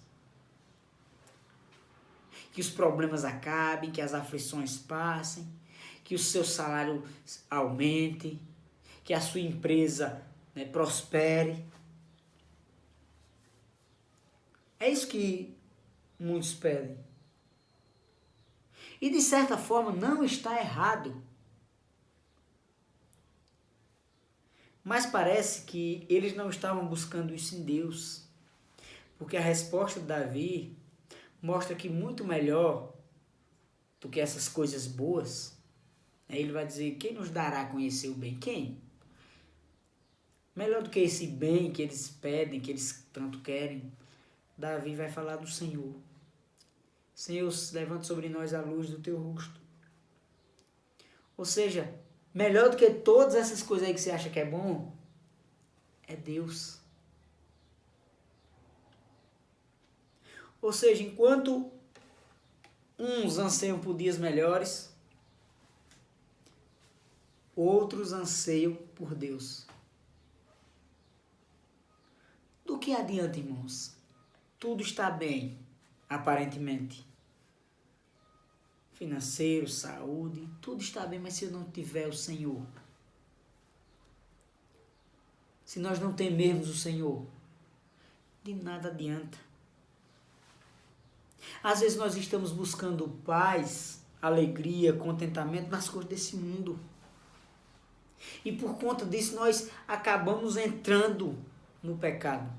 Que 2.54 2.62
os 2.62 2.69
problemas 2.69 3.25
acabem, 3.25 3.91
que 3.91 4.01
as 4.01 4.13
aflições 4.13 4.78
passem, 4.78 5.45
que 6.05 6.13
o 6.13 6.19
seu 6.19 6.45
salário 6.45 7.03
aumente, 7.49 8.39
que 9.03 9.11
a 9.11 9.19
sua 9.19 9.41
empresa 9.41 10.23
né, 10.53 10.63
prospere. 10.63 11.65
É 14.79 14.87
isso 14.87 15.07
que 15.07 15.57
muitos 16.19 16.53
pedem. 16.53 16.95
E 19.01 19.09
de 19.09 19.19
certa 19.19 19.57
forma 19.57 19.91
não 19.91 20.23
está 20.23 20.59
errado. 20.59 21.23
Mas 24.83 25.07
parece 25.07 25.63
que 25.63 26.05
eles 26.07 26.35
não 26.35 26.51
estavam 26.51 26.85
buscando 26.85 27.33
isso 27.33 27.55
em 27.55 27.63
Deus. 27.63 28.27
Porque 29.17 29.35
a 29.35 29.41
resposta 29.41 29.99
de 29.99 30.05
Davi 30.05 30.77
mostra 31.41 31.75
que 31.75 31.89
muito 31.89 32.23
melhor 32.23 32.93
do 33.99 34.07
que 34.07 34.19
essas 34.19 34.47
coisas 34.47 34.85
boas 34.85 35.54
Aí 36.27 36.39
ele 36.39 36.51
vai 36.51 36.65
dizer: 36.65 36.95
quem 36.95 37.13
nos 37.13 37.29
dará 37.29 37.61
a 37.61 37.65
conhecer 37.67 38.09
o 38.09 38.15
bem? 38.15 38.35
Quem? 38.38 38.77
Melhor 40.55 40.81
do 40.81 40.89
que 40.89 40.99
esse 40.99 41.27
bem 41.27 41.71
que 41.71 41.81
eles 41.81 42.09
pedem, 42.09 42.61
que 42.61 42.71
eles 42.71 43.05
tanto 43.11 43.41
querem, 43.41 43.91
Davi 44.57 44.95
vai 44.95 45.09
falar 45.09 45.35
do 45.35 45.47
Senhor. 45.47 45.93
Senhor, 47.13 47.53
levante 47.73 48.07
sobre 48.07 48.29
nós 48.29 48.53
a 48.53 48.61
luz 48.61 48.89
do 48.89 48.99
teu 48.99 49.17
rosto. 49.17 49.59
Ou 51.38 51.45
seja, 51.45 51.93
melhor 52.33 52.69
do 52.69 52.77
que 52.77 52.89
todas 52.89 53.35
essas 53.35 53.61
coisas 53.61 53.88
aí 53.88 53.93
que 53.93 53.99
você 53.99 54.11
acha 54.11 54.29
que 54.29 54.39
é 54.39 54.45
bom, 54.45 54.93
é 56.07 56.15
Deus. 56.15 56.79
Ou 60.61 60.71
seja, 60.71 61.03
enquanto 61.03 61.69
uns 62.97 63.38
anseiam 63.38 63.79
por 63.79 63.95
dias 63.95 64.17
melhores, 64.17 64.94
outros 67.55 68.11
anseiam 68.11 68.75
por 68.95 69.15
Deus. 69.15 69.65
Do 72.65 72.77
que 72.77 72.93
adianta, 72.93 73.37
irmãos? 73.37 73.95
Tudo 74.59 74.81
está 74.81 75.09
bem, 75.09 75.57
aparentemente. 76.09 77.05
Financeiro, 78.93 79.67
saúde, 79.67 80.49
tudo 80.61 80.81
está 80.81 81.05
bem, 81.05 81.19
mas 81.19 81.35
se 81.35 81.45
eu 81.45 81.51
não 81.51 81.65
tiver 81.65 82.07
o 82.07 82.13
Senhor, 82.13 82.65
se 85.65 85.79
nós 85.79 85.99
não 85.99 86.13
temermos 86.13 86.69
o 86.69 86.75
Senhor, 86.75 87.25
de 88.43 88.53
nada 88.53 88.89
adianta. 88.89 89.37
Às 91.61 91.81
vezes 91.81 91.97
nós 91.97 92.15
estamos 92.15 92.51
buscando 92.51 93.09
paz, 93.25 94.01
alegria, 94.21 94.93
contentamento 94.93 95.69
nas 95.69 95.89
coisas 95.89 96.09
desse 96.09 96.35
mundo. 96.35 96.79
E 98.43 98.51
por 98.51 98.77
conta 98.77 99.05
disso 99.05 99.35
nós 99.35 99.69
acabamos 99.88 100.57
entrando 100.57 101.38
no 101.81 101.97
pecado. 101.97 102.51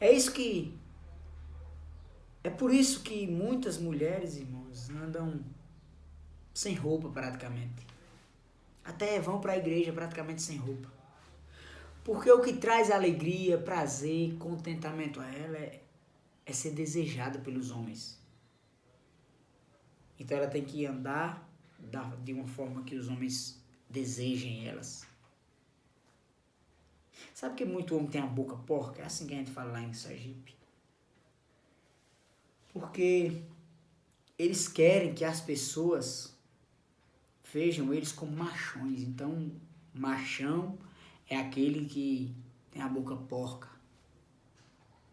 É 0.00 0.12
isso 0.12 0.32
que. 0.32 0.76
É 2.42 2.50
por 2.50 2.72
isso 2.72 3.02
que 3.02 3.26
muitas 3.26 3.78
mulheres, 3.78 4.36
irmãos, 4.36 4.90
andam 4.90 5.40
sem 6.52 6.74
roupa 6.74 7.08
praticamente. 7.08 7.86
Até 8.84 9.18
vão 9.18 9.40
para 9.40 9.52
a 9.52 9.56
igreja 9.56 9.92
praticamente 9.92 10.42
sem 10.42 10.58
roupa. 10.58 10.92
Porque 12.04 12.30
o 12.30 12.42
que 12.42 12.52
traz 12.52 12.90
alegria, 12.90 13.56
prazer, 13.56 14.36
contentamento 14.36 15.20
a 15.20 15.26
ela 15.26 15.56
é, 15.56 15.80
é 16.44 16.52
ser 16.52 16.72
desejada 16.72 17.38
pelos 17.38 17.70
homens. 17.70 18.20
Então 20.18 20.36
ela 20.36 20.48
tem 20.48 20.62
que 20.62 20.84
andar 20.84 21.48
de 22.22 22.32
uma 22.32 22.46
forma 22.46 22.82
que 22.82 22.94
os 22.94 23.08
homens 23.08 23.63
desejem 23.88 24.66
elas. 24.66 25.06
Sabe 27.32 27.56
que 27.56 27.64
muito 27.64 27.96
homem 27.96 28.08
tem 28.08 28.20
a 28.20 28.26
boca 28.26 28.56
porca? 28.56 29.02
É 29.02 29.04
assim 29.04 29.26
que 29.26 29.34
a 29.34 29.38
gente 29.38 29.50
fala 29.50 29.72
lá 29.72 29.82
em 29.82 29.92
Sergipe. 29.92 30.54
Porque 32.72 33.42
eles 34.38 34.68
querem 34.68 35.14
que 35.14 35.24
as 35.24 35.40
pessoas 35.40 36.34
vejam 37.52 37.92
eles 37.94 38.12
como 38.12 38.32
machões. 38.32 39.02
Então, 39.02 39.50
machão 39.92 40.78
é 41.28 41.36
aquele 41.36 41.86
que 41.86 42.34
tem 42.70 42.82
a 42.82 42.88
boca 42.88 43.14
porca, 43.16 43.68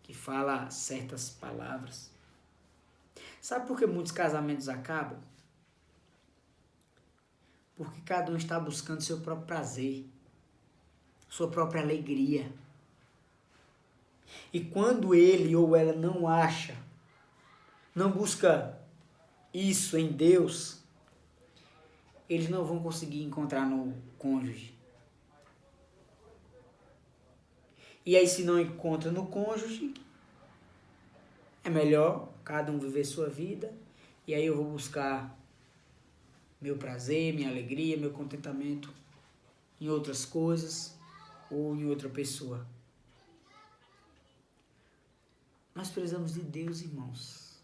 que 0.01 0.13
fala 0.13 0.69
certas 0.71 1.29
palavras. 1.29 2.11
Sabe 3.39 3.67
por 3.67 3.77
que 3.77 3.85
muitos 3.85 4.11
casamentos 4.11 4.67
acabam? 4.67 5.19
Porque 7.83 8.01
cada 8.01 8.31
um 8.31 8.37
está 8.37 8.59
buscando 8.59 9.01
seu 9.01 9.21
próprio 9.21 9.47
prazer, 9.47 10.05
sua 11.27 11.49
própria 11.49 11.81
alegria. 11.81 12.51
E 14.53 14.59
quando 14.59 15.15
ele 15.15 15.55
ou 15.55 15.75
ela 15.75 15.93
não 15.93 16.27
acha, 16.27 16.77
não 17.95 18.11
busca 18.11 18.77
isso 19.51 19.97
em 19.97 20.11
Deus, 20.11 20.83
eles 22.29 22.49
não 22.49 22.63
vão 22.63 22.83
conseguir 22.83 23.23
encontrar 23.23 23.65
no 23.65 23.95
cônjuge. 24.19 24.77
E 28.05 28.15
aí, 28.15 28.27
se 28.27 28.43
não 28.43 28.59
encontra 28.59 29.11
no 29.11 29.25
cônjuge, 29.25 29.95
é 31.63 31.69
melhor 31.71 32.29
cada 32.43 32.71
um 32.71 32.77
viver 32.77 33.05
sua 33.05 33.27
vida. 33.27 33.73
E 34.27 34.35
aí 34.35 34.45
eu 34.45 34.55
vou 34.55 34.65
buscar 34.65 35.35
meu 36.61 36.77
prazer, 36.77 37.33
minha 37.33 37.49
alegria, 37.49 37.97
meu 37.97 38.11
contentamento 38.11 38.93
em 39.79 39.89
outras 39.89 40.23
coisas 40.23 40.95
ou 41.49 41.75
em 41.75 41.85
outra 41.85 42.07
pessoa. 42.07 42.65
Nós 45.73 45.89
precisamos 45.89 46.33
de 46.33 46.41
Deus, 46.41 46.81
irmãos. 46.81 47.59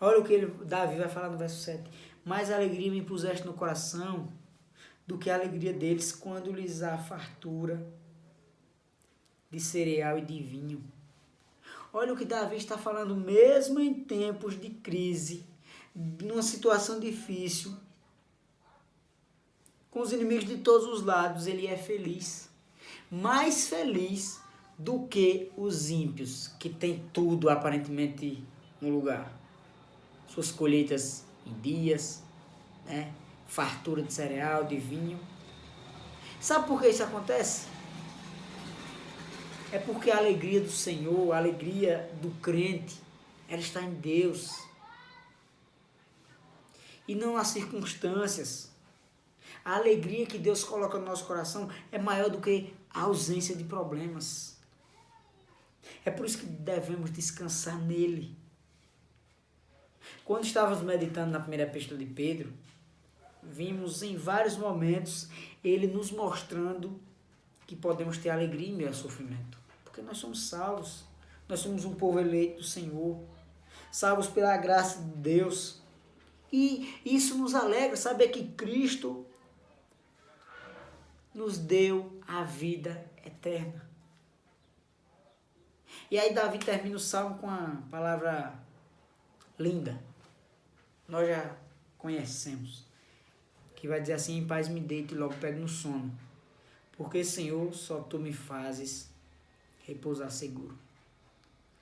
Olha 0.00 0.20
o 0.20 0.24
que 0.24 0.32
ele, 0.32 0.46
Davi 0.64 0.96
vai 0.96 1.08
falar 1.08 1.30
no 1.30 1.38
verso 1.38 1.62
7. 1.62 1.90
Mais 2.24 2.50
alegria 2.50 2.90
me 2.90 3.02
puseste 3.02 3.44
no 3.44 3.54
coração 3.54 4.32
do 5.06 5.18
que 5.18 5.30
a 5.30 5.34
alegria 5.34 5.72
deles 5.72 6.12
quando 6.12 6.52
lhes 6.52 6.82
há 6.82 6.96
fartura 6.96 7.84
de 9.50 9.58
cereal 9.58 10.18
e 10.18 10.22
de 10.22 10.40
vinho. 10.40 10.82
Olha 11.92 12.12
o 12.12 12.16
que 12.16 12.24
Davi 12.24 12.56
está 12.56 12.78
falando, 12.78 13.14
mesmo 13.16 13.80
em 13.80 13.92
tempos 13.92 14.58
de 14.58 14.70
crise, 14.70 15.44
numa 15.94 16.42
situação 16.42 16.98
difícil, 16.98 17.74
com 19.90 20.00
os 20.00 20.12
inimigos 20.12 20.46
de 20.46 20.58
todos 20.58 20.88
os 20.88 21.04
lados, 21.04 21.46
ele 21.46 21.66
é 21.66 21.76
feliz. 21.76 22.48
Mais 23.10 23.68
feliz 23.68 24.40
do 24.78 25.06
que 25.06 25.52
os 25.56 25.90
ímpios, 25.90 26.48
que 26.58 26.70
tem 26.70 27.04
tudo 27.12 27.50
aparentemente 27.50 28.42
no 28.80 28.88
lugar. 28.88 29.30
Suas 30.26 30.50
colheitas 30.50 31.24
em 31.46 31.52
dias, 31.60 32.22
né? 32.86 33.12
fartura 33.46 34.02
de 34.02 34.12
cereal, 34.12 34.64
de 34.64 34.76
vinho. 34.76 35.20
Sabe 36.40 36.66
por 36.66 36.80
que 36.80 36.88
isso 36.88 37.02
acontece? 37.02 37.66
É 39.70 39.78
porque 39.78 40.10
a 40.10 40.16
alegria 40.16 40.60
do 40.60 40.70
Senhor, 40.70 41.32
a 41.32 41.38
alegria 41.38 42.10
do 42.20 42.30
crente, 42.40 42.96
ela 43.48 43.60
está 43.60 43.82
em 43.82 43.92
Deus. 43.92 44.50
E 47.12 47.14
não 47.14 47.34
nas 47.34 47.48
circunstâncias. 47.48 48.70
A 49.62 49.76
alegria 49.76 50.24
que 50.24 50.38
Deus 50.38 50.64
coloca 50.64 50.98
no 50.98 51.04
nosso 51.04 51.26
coração 51.26 51.68
é 51.90 51.98
maior 51.98 52.30
do 52.30 52.40
que 52.40 52.72
a 52.88 53.02
ausência 53.02 53.54
de 53.54 53.64
problemas. 53.64 54.56
É 56.06 56.10
por 56.10 56.24
isso 56.24 56.38
que 56.38 56.46
devemos 56.46 57.10
descansar 57.12 57.78
nele. 57.78 58.34
Quando 60.24 60.46
estávamos 60.46 60.82
meditando 60.82 61.32
na 61.32 61.40
primeira 61.40 61.64
epístola 61.64 61.98
de 61.98 62.06
Pedro, 62.06 62.50
vimos 63.42 64.02
em 64.02 64.16
vários 64.16 64.56
momentos 64.56 65.28
ele 65.62 65.86
nos 65.86 66.10
mostrando 66.10 66.98
que 67.66 67.76
podemos 67.76 68.16
ter 68.16 68.30
alegria 68.30 68.68
em 68.68 68.74
meio 68.74 68.88
ao 68.88 68.94
sofrimento. 68.94 69.58
Porque 69.84 70.00
nós 70.00 70.16
somos 70.16 70.48
salvos. 70.48 71.04
Nós 71.46 71.60
somos 71.60 71.84
um 71.84 71.94
povo 71.94 72.18
eleito 72.18 72.62
do 72.62 72.64
Senhor. 72.64 73.22
Salvos 73.90 74.28
pela 74.28 74.56
graça 74.56 74.98
de 74.98 75.10
Deus. 75.16 75.81
E 76.52 77.00
isso 77.04 77.38
nos 77.38 77.54
alegra, 77.54 77.96
saber 77.96 78.28
que 78.28 78.48
Cristo 78.48 79.26
nos 81.34 81.56
deu 81.56 82.20
a 82.28 82.44
vida 82.44 83.10
eterna. 83.24 83.90
E 86.10 86.18
aí 86.18 86.34
Davi 86.34 86.58
termina 86.58 86.96
o 86.96 87.00
salmo 87.00 87.38
com 87.38 87.48
a 87.48 87.82
palavra 87.90 88.54
linda. 89.58 89.98
Nós 91.08 91.26
já 91.26 91.56
conhecemos. 91.96 92.84
Que 93.74 93.88
vai 93.88 94.00
dizer 94.00 94.12
assim, 94.12 94.36
em 94.36 94.46
paz 94.46 94.68
me 94.68 94.80
deito 94.80 95.14
e 95.14 95.18
logo 95.18 95.34
pego 95.38 95.58
no 95.58 95.68
sono. 95.68 96.12
Porque, 96.92 97.24
Senhor, 97.24 97.72
só 97.72 98.00
Tu 98.00 98.18
me 98.18 98.32
fazes 98.32 99.10
repousar 99.86 100.30
seguro. 100.30 100.78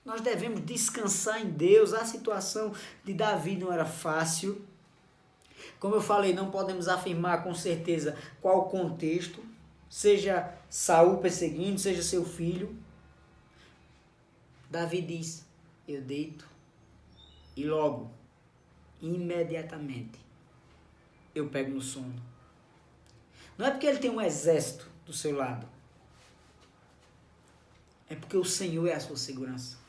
Nós 0.04 0.20
devemos 0.20 0.60
descansar 0.64 1.40
em 1.40 1.50
Deus. 1.50 1.92
A 1.92 2.04
situação 2.04 2.74
de 3.04 3.12
Davi 3.12 3.56
não 3.56 3.72
era 3.72 3.84
fácil. 3.84 4.64
Como 5.78 5.94
eu 5.94 6.00
falei, 6.00 6.32
não 6.32 6.50
podemos 6.50 6.88
afirmar 6.88 7.42
com 7.42 7.54
certeza 7.54 8.16
qual 8.40 8.68
contexto, 8.68 9.44
seja 9.88 10.54
Saul 10.68 11.18
perseguindo, 11.18 11.78
seja 11.78 12.02
seu 12.02 12.24
filho. 12.24 12.74
Davi 14.70 15.00
diz: 15.00 15.44
Eu 15.88 16.00
deito 16.00 16.48
e 17.56 17.64
logo, 17.64 18.10
imediatamente, 19.00 20.18
eu 21.34 21.48
pego 21.48 21.72
no 21.72 21.82
sono. 21.82 22.14
Não 23.58 23.66
é 23.66 23.70
porque 23.70 23.86
ele 23.86 23.98
tem 23.98 24.10
um 24.10 24.20
exército 24.20 24.88
do 25.04 25.12
seu 25.12 25.36
lado, 25.36 25.66
é 28.08 28.14
porque 28.14 28.36
o 28.36 28.44
Senhor 28.44 28.86
é 28.86 28.94
a 28.94 29.00
sua 29.00 29.16
segurança. 29.16 29.79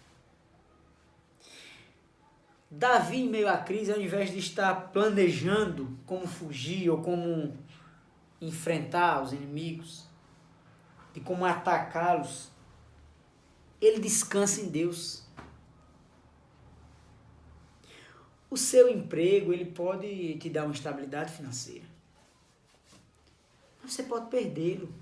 Davi, 2.74 3.18
em 3.18 3.30
meio 3.30 3.50
à 3.50 3.58
crise, 3.58 3.92
ao 3.92 4.00
invés 4.00 4.32
de 4.32 4.40
estar 4.40 4.74
planejando 4.94 6.00
como 6.06 6.26
fugir 6.26 6.90
ou 6.90 7.02
como 7.02 7.54
enfrentar 8.40 9.22
os 9.22 9.34
inimigos, 9.34 10.08
de 11.14 11.20
como 11.20 11.44
atacá-los, 11.44 12.50
ele 13.82 14.00
descansa 14.00 14.62
em 14.62 14.70
Deus. 14.70 15.28
O 18.50 18.56
seu 18.56 18.88
emprego, 18.88 19.52
ele 19.52 19.66
pode 19.66 20.38
te 20.38 20.50
dar 20.50 20.64
uma 20.64 20.74
estabilidade 20.74 21.34
financeira. 21.34 21.86
Mas 23.84 23.92
você 23.92 24.04
pode 24.04 24.30
perdê-lo. 24.30 24.94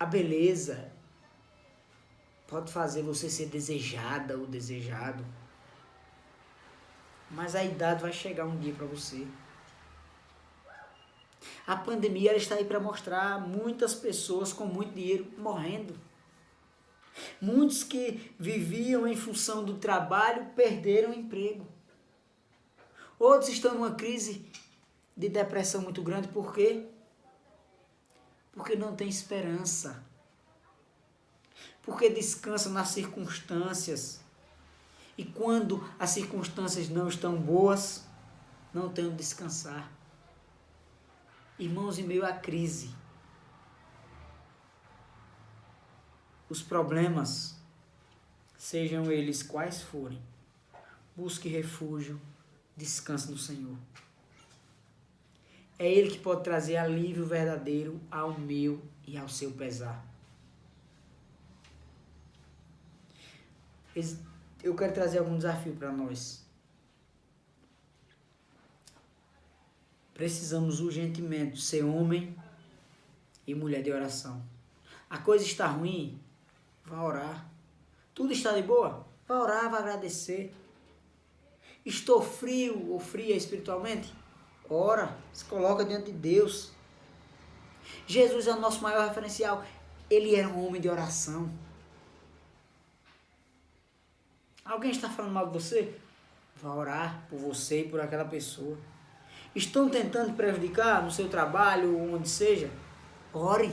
A 0.00 0.06
beleza 0.06 0.90
pode 2.52 2.70
fazer 2.70 3.02
você 3.02 3.30
ser 3.30 3.46
desejada 3.46 4.36
ou 4.36 4.46
desejado. 4.46 5.24
Mas 7.30 7.54
a 7.54 7.64
idade 7.64 8.02
vai 8.02 8.12
chegar 8.12 8.44
um 8.44 8.58
dia 8.58 8.74
para 8.74 8.86
você. 8.86 9.26
A 11.66 11.74
pandemia 11.74 12.28
ela 12.28 12.38
está 12.38 12.56
aí 12.56 12.64
para 12.66 12.78
mostrar 12.78 13.40
muitas 13.40 13.94
pessoas 13.94 14.52
com 14.52 14.66
muito 14.66 14.92
dinheiro 14.92 15.32
morrendo. 15.38 15.98
Muitos 17.40 17.82
que 17.82 18.34
viviam 18.38 19.06
em 19.06 19.16
função 19.16 19.64
do 19.64 19.78
trabalho 19.78 20.50
perderam 20.54 21.10
o 21.10 21.14
emprego. 21.14 21.66
Outros 23.18 23.48
estão 23.48 23.74
numa 23.74 23.94
crise 23.94 24.44
de 25.16 25.30
depressão 25.30 25.80
muito 25.80 26.02
grande, 26.02 26.28
por 26.28 26.52
quê? 26.52 26.84
Porque 28.52 28.76
não 28.76 28.94
tem 28.94 29.08
esperança 29.08 30.11
porque 31.82 32.08
descansam 32.08 32.72
nas 32.72 32.88
circunstâncias. 32.88 34.20
E 35.18 35.24
quando 35.24 35.86
as 35.98 36.10
circunstâncias 36.10 36.88
não 36.88 37.08
estão 37.08 37.36
boas, 37.36 38.04
não 38.72 38.88
tem 38.88 39.06
onde 39.06 39.16
descansar. 39.16 39.90
Irmãos, 41.58 41.98
em 41.98 42.04
meio 42.04 42.24
à 42.24 42.32
crise, 42.32 42.90
os 46.48 46.62
problemas, 46.62 47.56
sejam 48.56 49.10
eles 49.10 49.42
quais 49.42 49.82
forem, 49.82 50.20
busque 51.16 51.48
refúgio, 51.48 52.20
descanse 52.76 53.30
no 53.30 53.38
Senhor. 53.38 53.76
É 55.78 55.90
Ele 55.90 56.10
que 56.10 56.18
pode 56.18 56.44
trazer 56.44 56.76
alívio 56.76 57.26
verdadeiro 57.26 58.00
ao 58.10 58.38
meu 58.38 58.82
e 59.06 59.16
ao 59.16 59.28
seu 59.28 59.50
pesar. 59.52 60.11
Eu 64.62 64.74
quero 64.74 64.92
trazer 64.92 65.18
algum 65.18 65.36
desafio 65.36 65.74
para 65.74 65.92
nós. 65.92 66.42
Precisamos 70.14 70.80
urgentemente 70.80 71.60
ser 71.60 71.84
homem 71.84 72.36
e 73.46 73.54
mulher 73.54 73.82
de 73.82 73.90
oração. 73.90 74.42
A 75.08 75.18
coisa 75.18 75.44
está 75.44 75.66
ruim, 75.66 76.20
vá 76.84 77.02
orar. 77.02 77.50
Tudo 78.14 78.32
está 78.32 78.52
de 78.52 78.62
boa, 78.62 79.06
vá 79.26 79.40
orar, 79.40 79.70
vá 79.70 79.78
agradecer. 79.78 80.54
Estou 81.84 82.22
frio 82.22 82.90
ou 82.90 83.00
fria 83.00 83.34
espiritualmente? 83.34 84.14
Ora, 84.70 85.16
se 85.32 85.44
coloca 85.44 85.84
diante 85.84 86.06
de 86.06 86.18
Deus. 86.18 86.70
Jesus 88.06 88.46
é 88.46 88.52
o 88.52 88.60
nosso 88.60 88.80
maior 88.80 89.08
referencial. 89.08 89.64
Ele 90.08 90.36
era 90.36 90.48
um 90.48 90.66
homem 90.66 90.80
de 90.80 90.88
oração. 90.88 91.50
Alguém 94.64 94.90
está 94.90 95.08
falando 95.08 95.32
mal 95.32 95.46
de 95.48 95.52
você? 95.52 95.94
Vá 96.62 96.74
orar 96.74 97.26
por 97.28 97.38
você 97.38 97.80
e 97.80 97.88
por 97.88 98.00
aquela 98.00 98.24
pessoa. 98.24 98.78
Estão 99.54 99.88
tentando 99.88 100.34
prejudicar 100.34 101.02
no 101.02 101.10
seu 101.10 101.28
trabalho, 101.28 101.98
onde 102.14 102.28
seja? 102.28 102.70
Ore. 103.32 103.72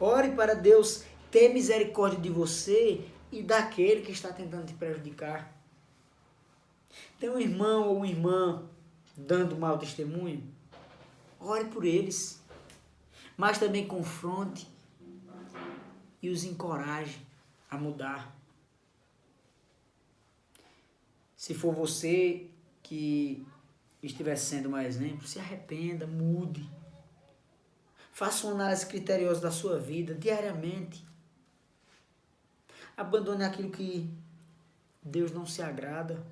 Ore 0.00 0.32
para 0.32 0.54
Deus 0.54 1.04
ter 1.30 1.48
misericórdia 1.54 2.20
de 2.20 2.28
você 2.28 3.06
e 3.30 3.42
daquele 3.42 4.02
que 4.02 4.12
está 4.12 4.32
tentando 4.32 4.66
te 4.66 4.74
prejudicar. 4.74 5.50
Tem 7.18 7.30
um 7.30 7.38
irmão 7.38 7.88
ou 7.88 7.96
uma 7.98 8.06
irmã 8.06 8.64
dando 9.16 9.56
mau 9.56 9.78
testemunho? 9.78 10.42
Ore 11.40 11.66
por 11.66 11.84
eles. 11.84 12.42
Mas 13.36 13.58
também 13.58 13.86
confronte 13.86 14.68
e 16.20 16.28
os 16.28 16.44
encoraje 16.44 17.18
a 17.70 17.78
mudar. 17.78 18.41
Se 21.42 21.54
for 21.54 21.74
você 21.74 22.48
que 22.84 23.44
estiver 24.00 24.36
sendo 24.36 24.68
um 24.68 24.78
exemplo, 24.78 25.26
se 25.26 25.40
arrependa, 25.40 26.06
mude. 26.06 26.70
Faça 28.12 28.46
uma 28.46 28.54
análise 28.54 28.86
criteriosa 28.86 29.40
da 29.40 29.50
sua 29.50 29.76
vida 29.76 30.14
diariamente. 30.14 31.04
Abandone 32.96 33.42
aquilo 33.42 33.72
que 33.72 34.08
Deus 35.02 35.32
não 35.32 35.44
se 35.44 35.60
agrada. 35.60 36.24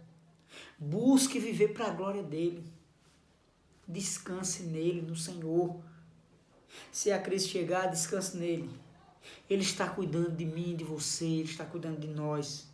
Busque 0.78 1.40
viver 1.40 1.72
para 1.72 1.88
a 1.88 1.90
glória 1.90 2.22
dele. 2.22 2.64
Descanse 3.88 4.62
nele, 4.62 5.02
no 5.02 5.16
Senhor. 5.16 5.82
Se 6.92 7.10
a 7.10 7.20
crise 7.20 7.48
chegar, 7.48 7.88
descanse 7.88 8.36
nele. 8.36 8.70
Ele 9.48 9.62
está 9.62 9.88
cuidando 9.88 10.30
de 10.30 10.46
mim, 10.46 10.76
de 10.76 10.84
você, 10.84 11.26
ele 11.26 11.50
está 11.50 11.64
cuidando 11.64 11.98
de 11.98 12.06
nós. 12.06 12.69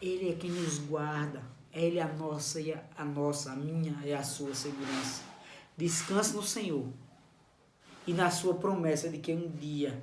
Ele 0.00 0.30
é 0.30 0.34
quem 0.34 0.50
nos 0.50 0.78
guarda. 0.78 1.42
Ele 1.72 1.98
é 1.98 2.02
a 2.02 2.12
nossa 2.12 2.60
e 2.60 2.72
a, 2.72 2.82
a 2.96 3.04
nossa, 3.04 3.52
a 3.52 3.56
minha 3.56 3.98
e 4.04 4.12
a 4.12 4.22
sua 4.22 4.54
segurança. 4.54 5.22
Descanse 5.76 6.34
no 6.34 6.42
Senhor 6.42 6.88
e 8.06 8.12
na 8.12 8.30
sua 8.30 8.54
promessa 8.54 9.08
de 9.08 9.18
que 9.18 9.32
um 9.32 9.50
dia 9.50 10.02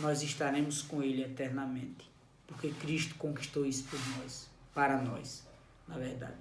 nós 0.00 0.22
estaremos 0.22 0.82
com 0.82 1.02
Ele 1.02 1.22
eternamente. 1.22 2.10
Porque 2.46 2.70
Cristo 2.70 3.14
conquistou 3.16 3.64
isso 3.64 3.84
por 3.84 3.98
nós, 4.18 4.48
para 4.74 5.00
nós, 5.00 5.44
na 5.86 5.96
verdade. 5.96 6.36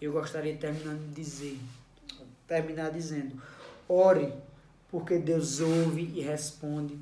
Eu 0.00 0.12
gostaria 0.12 0.52
de 0.52 0.58
terminar 0.58 0.94
de 0.96 1.08
dizer, 1.08 1.60
terminar 2.46 2.90
dizendo, 2.90 3.40
ore, 3.88 4.32
porque 4.90 5.18
Deus 5.18 5.60
ouve 5.60 6.02
e 6.14 6.20
responde 6.20 6.98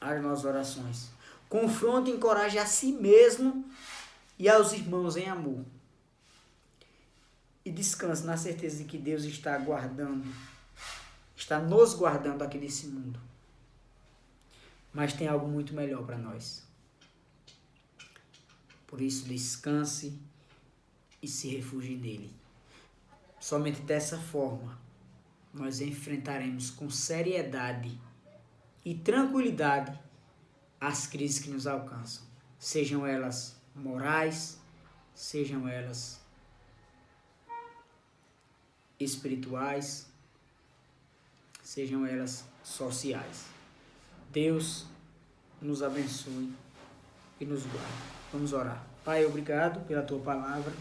às 0.00 0.22
nossas 0.22 0.44
orações. 0.44 1.10
Confronte 1.48 2.10
e 2.10 2.14
encoraje 2.14 2.58
a 2.58 2.66
si 2.66 2.92
mesmo 2.92 3.64
e 4.38 4.48
aos 4.48 4.72
irmãos 4.72 5.16
em 5.16 5.28
amor. 5.28 5.64
E 7.64 7.70
descanse 7.70 8.24
na 8.24 8.36
certeza 8.36 8.78
de 8.78 8.84
que 8.84 8.98
Deus 8.98 9.24
está 9.24 9.56
guardando, 9.58 10.26
está 11.36 11.58
nos 11.58 11.94
guardando 11.94 12.42
aqui 12.42 12.58
nesse 12.58 12.86
mundo. 12.86 13.20
Mas 14.92 15.12
tem 15.12 15.28
algo 15.28 15.48
muito 15.48 15.74
melhor 15.74 16.04
para 16.04 16.18
nós. 16.18 16.66
Por 18.86 19.00
isso, 19.00 19.26
descanse 19.26 20.18
e 21.22 21.28
se 21.28 21.48
refugie 21.48 21.96
nele. 21.96 22.34
Somente 23.40 23.80
dessa 23.82 24.18
forma 24.18 24.78
nós 25.52 25.80
enfrentaremos 25.80 26.70
com 26.70 26.90
seriedade 26.90 27.98
e 28.84 28.94
tranquilidade 28.94 29.98
as 30.80 31.06
crises 31.06 31.38
que 31.38 31.50
nos 31.50 31.66
alcançam, 31.66 32.24
sejam 32.58 33.06
elas 33.06 33.56
morais, 33.74 34.58
sejam 35.14 35.68
elas 35.68 36.20
espirituais, 38.98 40.06
sejam 41.62 42.06
elas 42.06 42.44
sociais. 42.62 43.46
Deus 44.30 44.86
nos 45.60 45.82
abençoe 45.82 46.52
e 47.40 47.44
nos 47.44 47.64
guarde. 47.64 47.92
Vamos 48.32 48.52
orar. 48.52 48.84
Pai, 49.04 49.24
obrigado 49.24 49.84
pela 49.86 50.02
tua 50.02 50.20
palavra, 50.20 50.72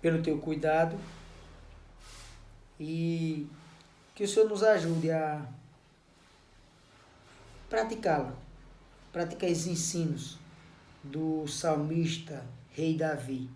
pelo 0.00 0.22
teu 0.22 0.38
cuidado 0.38 0.98
e 2.78 3.46
que 4.14 4.24
o 4.24 4.28
Senhor 4.28 4.48
nos 4.48 4.62
ajude 4.62 5.10
a 5.10 5.46
praticá-la, 7.70 8.34
praticar 9.12 9.50
esses 9.50 9.66
ensinos 9.66 10.38
do 11.04 11.46
salmista 11.46 12.44
Rei 12.70 12.96
Davi. 12.96 13.50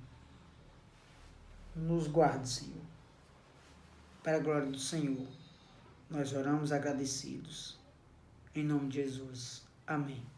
Nos 1.75 2.07
guarde, 2.07 2.49
Senhor. 2.49 2.85
Para 4.23 4.37
a 4.37 4.41
glória 4.41 4.69
do 4.69 4.79
Senhor, 4.79 5.27
nós 6.11 6.33
oramos 6.33 6.73
agradecidos. 6.73 7.79
Em 8.55 8.65
nome 8.65 8.89
de 8.89 9.03
Jesus. 9.03 9.63
Amém. 9.87 10.36